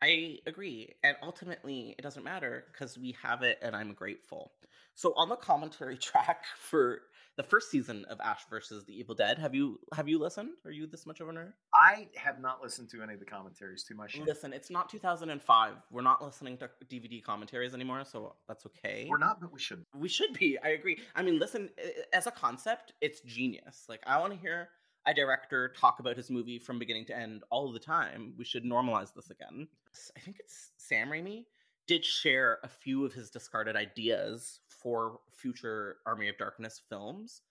[0.01, 0.95] I agree.
[1.03, 4.53] And ultimately, it doesn't matter because we have it and I'm grateful.
[4.95, 7.01] So on the commentary track for
[7.37, 10.49] the first season of Ash versus the Evil Dead, have you have you listened?
[10.65, 11.53] Are you this much of a nerd?
[11.73, 14.17] I have not listened to any of the commentaries too much.
[14.25, 15.73] Listen, it's not 2005.
[15.91, 19.07] We're not listening to DVD commentaries anymore, so that's okay.
[19.07, 19.85] We're not, but we should.
[19.95, 20.57] We should be.
[20.63, 20.99] I agree.
[21.15, 21.69] I mean, listen,
[22.11, 23.85] as a concept, it's genius.
[23.87, 24.69] Like, I want to hear
[25.05, 28.33] a director talk about his movie from beginning to end all the time.
[28.37, 29.67] We should normalize this again.
[30.15, 31.45] I think it's Sam Raimi
[31.87, 37.41] did share a few of his discarded ideas for future Army of Darkness films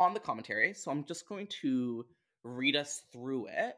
[0.00, 0.74] on the commentary.
[0.74, 2.04] So I'm just going to
[2.42, 3.76] read us through it.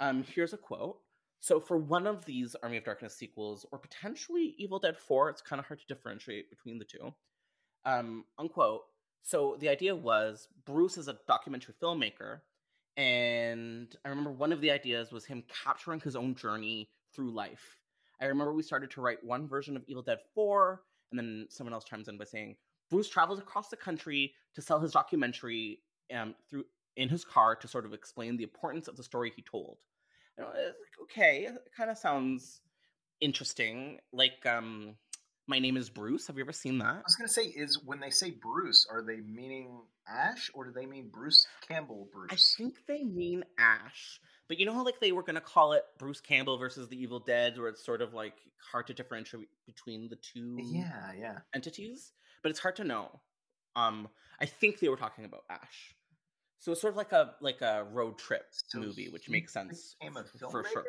[0.00, 0.98] Um, here's a quote.
[1.40, 5.42] So for one of these Army of Darkness sequels, or potentially Evil Dead 4, it's
[5.42, 7.12] kind of hard to differentiate between the two.
[7.84, 8.82] Um, unquote.
[9.22, 12.40] So the idea was Bruce is a documentary filmmaker,
[12.96, 17.78] and I remember one of the ideas was him capturing his own journey through life.
[18.20, 21.72] I remember we started to write one version of Evil Dead 4, and then someone
[21.72, 22.56] else chimes in by saying
[22.90, 25.80] Bruce travels across the country to sell his documentary
[26.14, 26.64] um, through
[26.96, 29.78] in his car to sort of explain the importance of the story he told.
[30.36, 32.60] You know, it's like, okay, it kind of sounds
[33.20, 34.00] interesting.
[34.12, 34.96] Like, um,
[35.46, 36.26] my name is Bruce.
[36.26, 36.94] Have you ever seen that?
[36.94, 40.64] I was going to say, is when they say Bruce, are they meaning Ash or
[40.64, 42.56] do they mean Bruce Campbell Bruce?
[42.58, 44.20] I think they mean Ash.
[44.48, 47.20] But you know how like they were gonna call it Bruce Campbell versus the Evil
[47.20, 48.34] Dead, where it's sort of like
[48.72, 51.38] hard to differentiate between the two Yeah, yeah.
[51.54, 52.12] entities?
[52.42, 53.20] But it's hard to know.
[53.76, 54.08] Um,
[54.40, 55.94] I think they were talking about Ash.
[56.58, 59.94] So it's sort of like a like a road trip So movie, which makes sense
[60.00, 60.84] became a f- for sure.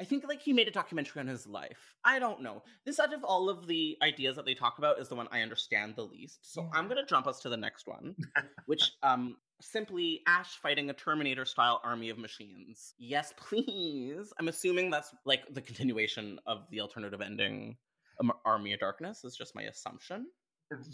[0.00, 1.94] I think like he made a documentary on his life.
[2.04, 2.62] I don't know.
[2.86, 5.42] This out of all of the ideas that they talk about is the one I
[5.42, 6.38] understand the least.
[6.42, 8.16] So I'm gonna jump us to the next one,
[8.66, 12.94] which um simply Ash fighting a Terminator style army of machines.
[12.98, 14.32] Yes, please.
[14.40, 17.76] I'm assuming that's like the continuation of the alternative ending
[18.20, 20.26] um, Army of Darkness is just my assumption.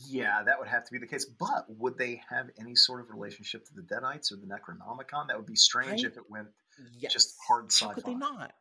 [0.09, 1.27] Yeah, that would have to be the case.
[1.27, 5.29] But would they have any sort of relationship to the Deadites or the Necronomicon?
[5.29, 6.49] That would be strange I- if it went
[6.99, 7.13] Yes.
[7.13, 8.53] just hard How could they not?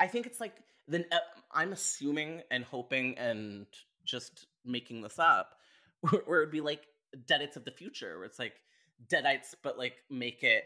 [0.00, 0.54] I think it's like
[0.88, 1.18] then uh,
[1.52, 3.66] I'm assuming and hoping and
[4.04, 5.54] just making this up,
[6.26, 6.82] where, it'd be like
[7.26, 8.54] Deadites of the future, where it's like
[9.08, 10.64] Deadites, but like make it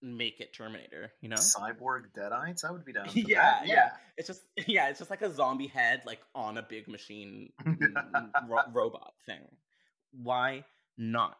[0.00, 1.36] make it Terminator, you know?
[1.36, 2.64] cyborg Deadites.
[2.64, 3.08] I would be down.
[3.08, 3.66] For yeah, that.
[3.66, 3.90] yeah.
[4.16, 7.78] It's just yeah, it's just like a zombie head like on a big machine mm,
[8.48, 9.42] ro- robot thing.
[10.12, 10.64] Why
[10.98, 11.36] not?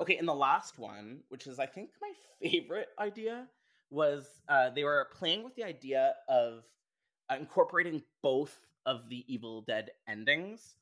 [0.00, 3.48] Okay, and the last one, which is I think my favorite idea,
[3.94, 6.64] was uh, they were playing with the idea of
[7.34, 10.74] incorporating both of the Evil Dead endings.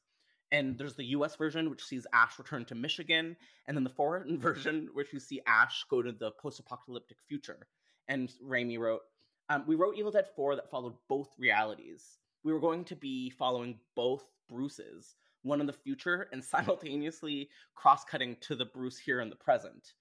[0.50, 3.36] And there's the US version, which sees Ash return to Michigan,
[3.66, 7.66] and then the foreign version, which you see Ash go to the post apocalyptic future.
[8.08, 9.02] And Raimi wrote,
[9.48, 12.18] um, We wrote Evil Dead 4 that followed both realities.
[12.44, 18.04] We were going to be following both Bruces, one in the future and simultaneously cross
[18.04, 19.92] cutting to the Bruce here in the present.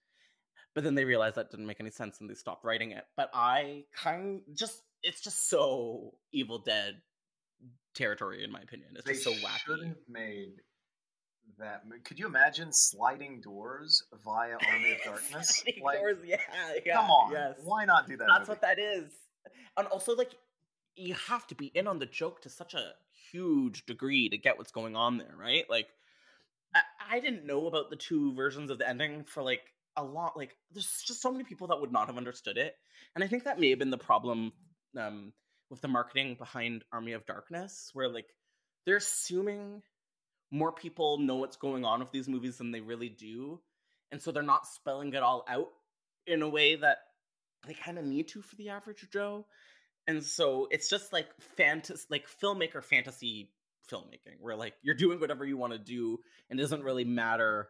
[0.74, 3.03] But then they realized that didn't make any sense and they stopped writing it.
[3.17, 7.01] But I kind of just it's just so Evil Dead
[7.93, 8.91] territory in my opinion.
[8.95, 9.88] It's they just so should wacky.
[9.88, 10.53] have made
[11.59, 11.84] that.
[12.05, 15.57] Could you imagine sliding doors via Army of Darkness?
[15.63, 16.38] Sliding Like, doors, yeah,
[16.86, 17.55] yeah, come on, yes.
[17.63, 18.28] why not do that?
[18.30, 18.49] That's movie?
[18.51, 19.11] what that is.
[19.78, 20.32] And also like
[20.95, 22.91] you have to be in on the joke to such a
[23.32, 25.65] huge degree to get what's going on there, right?
[25.69, 25.88] Like
[26.76, 26.82] I,
[27.15, 29.61] I didn't know about the two versions of the ending for like
[29.98, 32.76] a lot like there's just so many people that would not have understood it.
[33.16, 34.54] And I think that may have been the problem
[34.98, 35.34] um
[35.70, 38.28] with the marketing behind Army of Darkness, where like
[38.86, 39.82] they're assuming
[40.52, 43.60] more people know what's going on with these movies than they really do.
[44.12, 45.70] And so they're not spelling it all out
[46.28, 46.98] in a way that
[47.66, 49.46] they kind of need to for the average Joe.
[50.08, 53.54] And so it's just like fantasy, like filmmaker fantasy
[53.89, 56.20] filmmaking, where like you're doing whatever you want to do,
[56.50, 57.70] and it doesn't really matter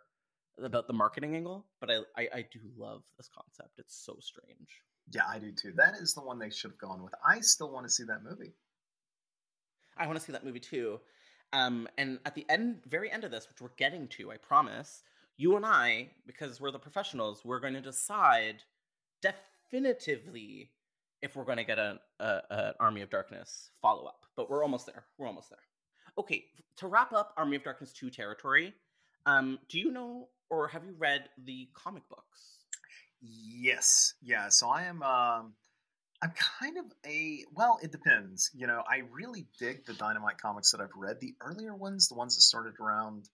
[0.57, 1.65] about the marketing angle.
[1.79, 3.77] But I, I, I do love this concept.
[3.77, 4.81] It's so strange.
[5.11, 5.73] Yeah, I do too.
[5.75, 7.13] That is the one they should have gone with.
[7.25, 8.53] I still want to see that movie.
[9.97, 10.99] I want to see that movie too.
[11.53, 15.03] Um, and at the end, very end of this, which we're getting to, I promise,
[15.37, 18.63] you and I, because we're the professionals, we're going to decide
[19.21, 20.69] definitively
[21.21, 21.99] if we're going to get an
[22.79, 24.25] Army of Darkness follow up.
[24.35, 25.03] But we're almost there.
[25.17, 25.59] We're almost there.
[26.17, 26.45] Okay,
[26.77, 28.73] to wrap up Army of Darkness 2 territory,
[29.25, 32.57] um, do you know or have you read the comic books?
[33.21, 34.49] Yes, yeah.
[34.49, 35.01] So I am.
[35.01, 35.53] Um,
[36.23, 37.79] I'm kind of a well.
[37.81, 38.51] It depends.
[38.53, 41.19] You know, I really dig the Dynamite comics that I've read.
[41.19, 43.29] The earlier ones, the ones that started around,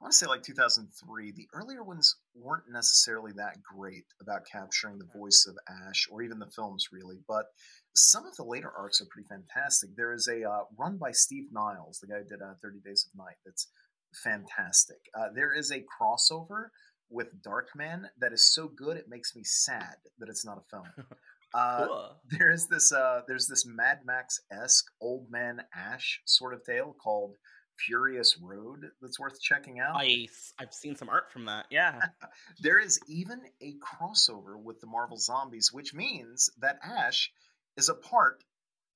[0.00, 1.32] I want to say like 2003.
[1.32, 5.56] The earlier ones weren't necessarily that great about capturing the voice of
[5.88, 7.18] Ash, or even the films, really.
[7.26, 7.46] But
[7.94, 9.90] some of the later arcs are pretty fantastic.
[9.96, 13.08] There is a uh, run by Steve Niles, the guy who did uh, 30 Days
[13.12, 13.36] of Night.
[13.44, 13.68] That's
[14.14, 14.98] fantastic.
[15.14, 16.66] Uh, there is a crossover
[17.10, 20.86] with Darkman that is so good it makes me sad that it's not a film.
[21.54, 22.16] Uh, Cool.
[22.30, 26.96] there is this uh, there's this Mad Max esque old man Ash sort of tale
[26.98, 27.34] called
[27.76, 29.96] Furious Road that's worth checking out.
[29.96, 31.66] I, I've seen some art from that.
[31.70, 32.00] Yeah.
[32.62, 37.30] There is even a crossover with the Marvel Zombies, which means that Ash
[37.76, 38.42] is a part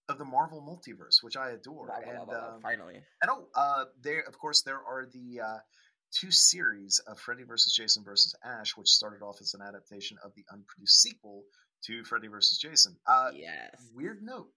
[0.08, 1.86] of the Marvel multiverse, which I adore.
[1.86, 3.00] Blah, blah, and blah, um, Finally.
[3.22, 5.58] and oh, uh, there of course there are the uh,
[6.12, 7.72] two series of Freddy vs.
[7.74, 8.34] Jason vs.
[8.44, 11.42] Ash, which started off as an adaptation of the unproduced sequel
[11.84, 12.58] to Freddy vs.
[12.58, 12.96] Jason.
[13.06, 13.74] Uh, yes.
[13.94, 14.48] Weird note.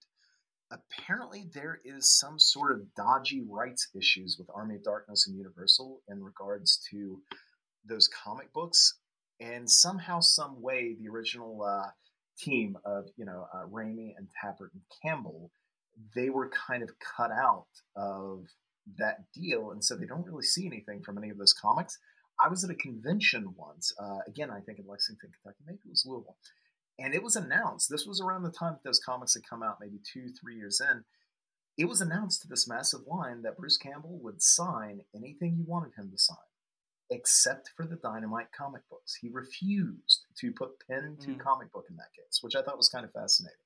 [0.72, 6.00] Apparently, there is some sort of dodgy rights issues with Army of Darkness and Universal
[6.08, 7.20] in regards to
[7.84, 8.94] those comic books,
[9.40, 11.88] and somehow, some way, the original uh,
[12.42, 15.50] team of you know uh, Raimi and Tapert and Campbell,
[16.14, 17.66] they were kind of cut out
[17.96, 18.46] of
[18.98, 21.98] that deal, and so they don't really see anything from any of those comics.
[22.42, 25.90] I was at a convention once, uh, again, I think in Lexington, Kentucky, maybe it
[25.90, 26.38] was Louisville,
[26.98, 27.90] and it was announced.
[27.90, 30.80] This was around the time that those comics had come out, maybe two, three years
[30.80, 31.04] in.
[31.76, 35.92] It was announced to this massive line that Bruce Campbell would sign anything you wanted
[35.96, 36.36] him to sign,
[37.10, 39.14] except for the Dynamite comic books.
[39.14, 41.40] He refused to put pen to Mm.
[41.40, 43.56] comic book in that case, which I thought was kind of fascinating.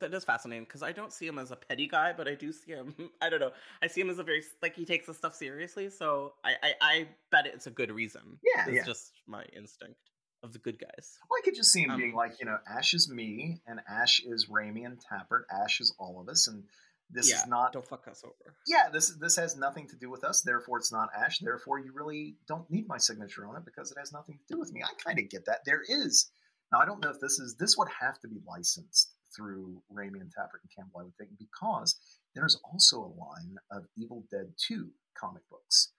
[0.00, 2.50] That is fascinating because I don't see him as a petty guy, but I do
[2.52, 2.94] see him.
[3.22, 3.52] I don't know.
[3.82, 5.90] I see him as a very like he takes the stuff seriously.
[5.90, 8.38] So I I, I bet it's a good reason.
[8.42, 8.84] Yeah, it's yeah.
[8.84, 10.00] just my instinct
[10.42, 11.18] of the good guys.
[11.30, 13.80] Well, I could just see him Um, being like, you know, Ash is me, and
[13.88, 15.42] Ash is Raimi and Tapert.
[15.52, 16.64] Ash is all of us, and
[17.12, 17.72] this yeah, is not.
[17.72, 18.56] Don't fuck us over.
[18.66, 20.40] Yeah, this this has nothing to do with us.
[20.40, 21.38] Therefore, it's not Ash.
[21.38, 24.58] Therefore, you really don't need my signature on it because it has nothing to do
[24.58, 24.82] with me.
[24.82, 25.60] I kind of get that.
[25.66, 26.30] There is
[26.72, 26.80] now.
[26.80, 30.30] I don't know if this is this would have to be licensed through Raimi and
[30.30, 31.00] Tapert and Campbell.
[31.00, 31.96] I would think because
[32.34, 34.88] there's also a line of Evil Dead Two
[35.18, 35.92] comic books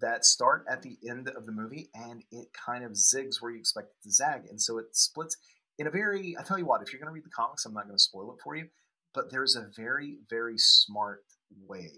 [0.00, 3.58] that start at the end of the movie and it kind of zigs where you
[3.58, 4.42] expect it to zag.
[4.50, 5.36] And so it splits
[5.78, 7.74] in a very, I tell you what, if you're going to read the comics, I'm
[7.74, 8.66] not going to spoil it for you,
[9.16, 11.24] but there's a very, very smart
[11.66, 11.90] way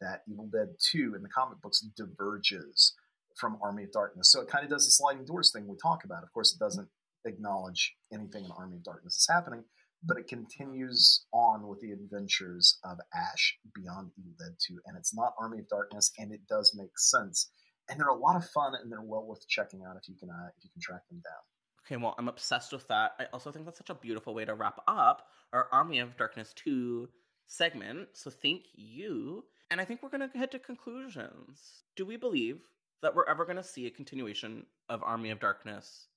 [0.00, 2.94] that Evil Dead 2 in the comic books diverges
[3.36, 4.32] from Army of Darkness.
[4.32, 6.24] So it kind of does the sliding doors thing we talk about.
[6.24, 6.88] Of course, it doesn't
[7.24, 9.62] acknowledge anything in Army of Darkness is happening,
[10.02, 14.80] but it continues on with the adventures of Ash beyond Evil Dead 2.
[14.86, 17.50] And it's not Army of Darkness, and it does make sense.
[17.88, 20.28] And they're a lot of fun, and they're well worth checking out if you can
[20.28, 21.57] uh, if you can track them down.
[21.88, 23.12] Okay, well, I'm obsessed with that.
[23.18, 26.52] I also think that's such a beautiful way to wrap up our Army of Darkness
[26.56, 27.08] 2
[27.46, 28.08] segment.
[28.12, 29.44] So thank you.
[29.70, 31.84] And I think we're going to head to conclusions.
[31.96, 32.58] Do we believe
[33.00, 36.08] that we're ever going to see a continuation of Army of Darkness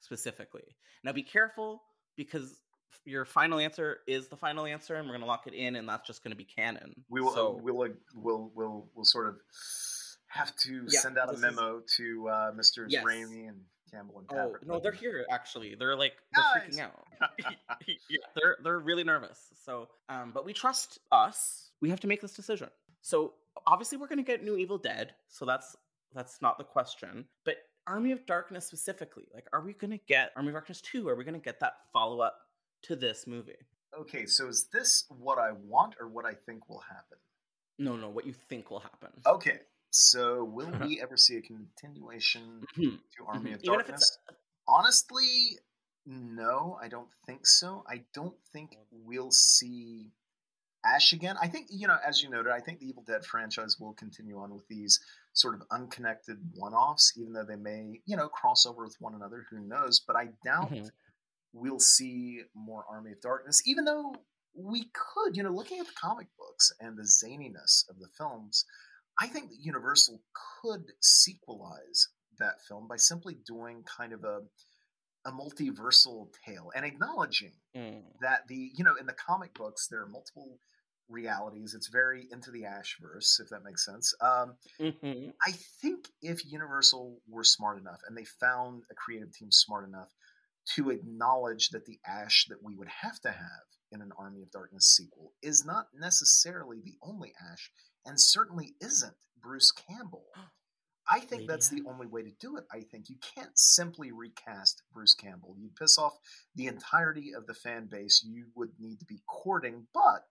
[0.00, 0.76] specifically?
[1.02, 1.82] Now be careful
[2.18, 2.60] because
[3.06, 5.88] your final answer is the final answer and we're going to lock it in and
[5.88, 6.94] that's just going to be canon.
[7.08, 7.76] We will so, we'll,
[8.14, 9.36] we'll we'll we'll sort of
[10.28, 12.84] have to Yeah, send out a this is- memo to uh, Mr.
[12.88, 13.04] Yes.
[13.04, 13.60] Raimi and
[13.94, 15.74] Campbell and Oh no, they're here actually.
[15.74, 17.06] They're like they're freaking out.
[17.86, 19.38] yeah, they're they're really nervous.
[19.64, 21.70] So, um, but we trust us.
[21.80, 22.68] We have to make this decision.
[23.02, 23.34] So
[23.66, 25.14] obviously, we're gonna get new Evil Dead.
[25.28, 25.76] So that's
[26.14, 27.26] that's not the question.
[27.44, 31.08] But Army of Darkness specifically, like, are we gonna get Army of Darkness two?
[31.08, 32.38] Are we gonna get that follow up
[32.82, 33.52] to this movie?
[33.98, 37.18] Okay, so is this what I want or what I think will happen?
[37.78, 38.08] No, no.
[38.08, 39.10] What you think will happen?
[39.26, 39.60] Okay,
[39.94, 43.54] so will we ever see a continuation Mhm, to Army mhm.
[43.54, 44.02] of Even if Darkness?
[44.02, 44.18] it's
[44.66, 45.58] Honestly,
[46.06, 47.84] no, I don't think so.
[47.88, 50.10] I don't think we'll see
[50.84, 51.36] Ash again.
[51.40, 54.38] I think, you know, as you noted, I think the Evil Dead franchise will continue
[54.38, 54.98] on with these
[55.32, 59.14] sort of unconnected one offs, even though they may, you know, cross over with one
[59.14, 59.46] another.
[59.50, 60.00] Who knows?
[60.00, 60.90] But I doubt Mhm.
[61.52, 64.14] we'll see more Army of Darkness, even though
[64.54, 68.64] we could, you know, looking at the comic books and the zaniness of the films,
[69.20, 70.20] I think that Universal
[70.62, 72.08] could sequelize
[72.38, 74.40] that film by simply doing kind of a
[75.26, 78.02] a multiversal tale and acknowledging Mm.
[78.20, 80.58] that the you know in the comic books there are multiple
[81.08, 85.32] realities it's very into the ashverse if that makes sense um, Mhm.
[85.46, 90.10] I think if Universal were smart enough and they found a creative team smart enough
[90.74, 94.50] to acknowledge that the Ash that we would have to have in an Army of
[94.50, 97.70] Darkness sequel is not necessarily the only Ash
[98.06, 100.24] and certainly isn't Bruce Campbell.
[101.10, 102.64] I think Lady that's the only way to do it.
[102.72, 105.54] I think you can't simply recast Bruce Campbell.
[105.58, 106.14] You'd piss off
[106.54, 110.24] the entirety of the fan base you would need to be courting, but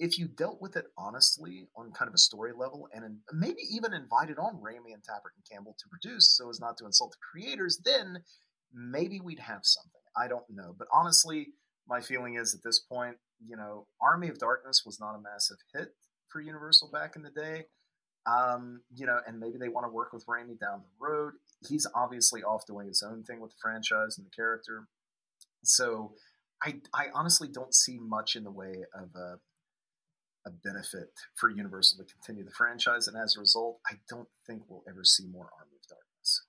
[0.00, 3.62] if you dealt with it honestly on kind of a story level and in, maybe
[3.70, 7.12] even invited on Raimi and Tapert and Campbell to produce so as not to insult
[7.12, 8.18] the creators, then
[8.72, 10.00] maybe we'd have something.
[10.16, 10.74] I don't know.
[10.76, 11.48] But honestly,
[11.88, 15.58] my feeling is at this point, you know, Army of Darkness was not a massive
[15.72, 15.94] hit
[16.30, 17.64] for Universal back in the day.
[18.26, 21.34] Um, you know, and maybe they want to work with Raimi down the road.
[21.66, 24.86] He's obviously off doing his own thing with the franchise and the character.
[25.64, 26.12] So
[26.62, 29.38] I I honestly don't see much in the way of a
[30.46, 34.62] a benefit for Universal to continue the franchise, and as a result, I don't think
[34.68, 36.42] we'll ever see more Army of Darkness.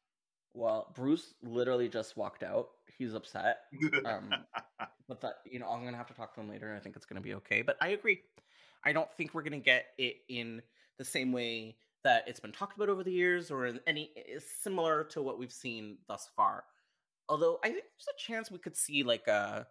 [0.54, 2.70] Well, Bruce literally just walked out.
[2.98, 3.58] He's upset.
[4.06, 4.30] Um,
[5.08, 6.76] but that you know, I'm gonna have to talk to him later.
[6.76, 7.62] I think it's gonna be okay.
[7.62, 8.22] But I agree.
[8.86, 10.62] I don't think we're gonna get it in
[10.98, 14.12] the same way that it's been talked about over the years, or any
[14.62, 16.64] similar to what we've seen thus far.
[17.28, 19.68] Although I think there's a chance we could see like a,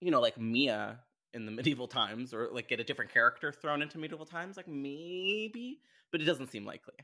[0.00, 1.00] you know, like Mia
[1.34, 4.68] in the medieval times, or like get a different character thrown into medieval times, like
[4.68, 6.94] maybe, but it doesn't seem likely.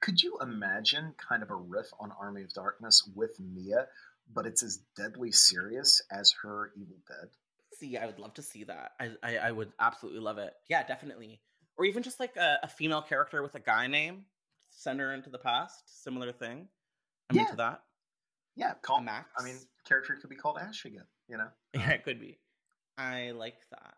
[0.00, 3.86] Could you imagine kind of a riff on Army of Darkness with Mia,
[4.32, 7.28] but it's as deadly serious as her Evil Dead?
[7.78, 8.92] See, I would love to see that.
[9.00, 10.54] I, I, I would absolutely love it.
[10.68, 11.40] Yeah, definitely.
[11.76, 14.24] Or even just like a, a female character with a guy name,
[14.70, 16.02] send her into the past.
[16.04, 16.68] Similar thing.
[17.30, 17.42] I'm Yeah.
[17.42, 17.82] into that.
[18.56, 19.30] Yeah, call Max.
[19.38, 21.06] I mean, character could be called Ash again.
[21.28, 22.38] You know, Yeah, it could be.
[22.96, 23.94] I like that.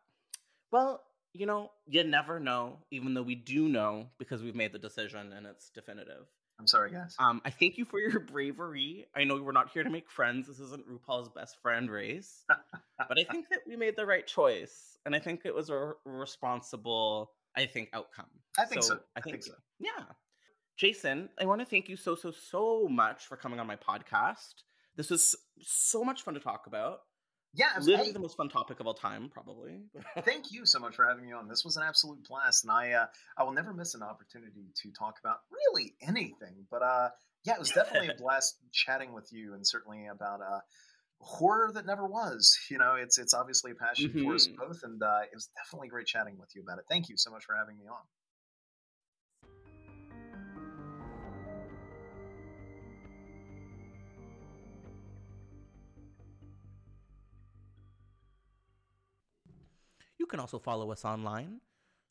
[0.73, 1.03] Well,
[1.35, 5.33] you know, you never know, even though we do know because we've made the decision
[5.33, 6.27] and it's definitive.
[6.59, 7.15] I'm sorry, guys.
[7.19, 9.07] Um, I thank you for your bravery.
[9.15, 10.47] I know we're not here to make friends.
[10.47, 12.45] This isn't RuPaul's best friend race.
[12.99, 14.99] but I think that we made the right choice.
[15.05, 18.27] And I think it was a responsible, I think, outcome.
[18.59, 18.95] I think so.
[18.95, 19.53] I I think, think so.
[19.79, 20.05] Yeah.
[20.77, 24.55] Jason, I want to thank you so, so, so much for coming on my podcast.
[24.97, 27.01] This was so much fun to talk about.
[27.57, 29.81] Yeah, Literally hey, the most fun topic of all time, probably.
[30.23, 31.49] thank you so much for having me on.
[31.49, 33.07] This was an absolute blast, and I uh,
[33.37, 36.67] I will never miss an opportunity to talk about really anything.
[36.71, 37.09] But uh,
[37.45, 40.61] yeah, it was definitely a blast chatting with you, and certainly about uh,
[41.21, 42.57] horror that never was.
[42.71, 44.57] You know, it's it's obviously a passion for us Mhm.
[44.57, 46.85] both, and uh, it was definitely great chatting with you about it.
[46.89, 48.05] Thank you so much for having me on.
[60.27, 61.61] You can also follow us online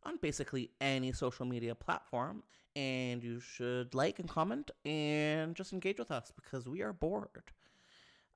[0.03, 2.43] on basically any social media platform,
[2.73, 7.51] and you should like and comment and just engage with us because we are bored.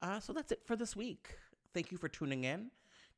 [0.01, 1.37] Uh, so that's it for this week.
[1.73, 2.71] Thank you for tuning in.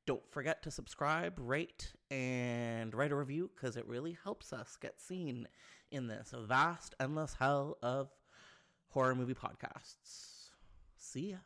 [0.05, 5.01] Don't forget to subscribe, rate, and write a review because it really helps us get
[5.01, 5.47] seen
[5.89, 8.09] in this vast, endless hell of
[8.89, 10.49] horror movie podcasts.
[10.95, 11.37] See ya.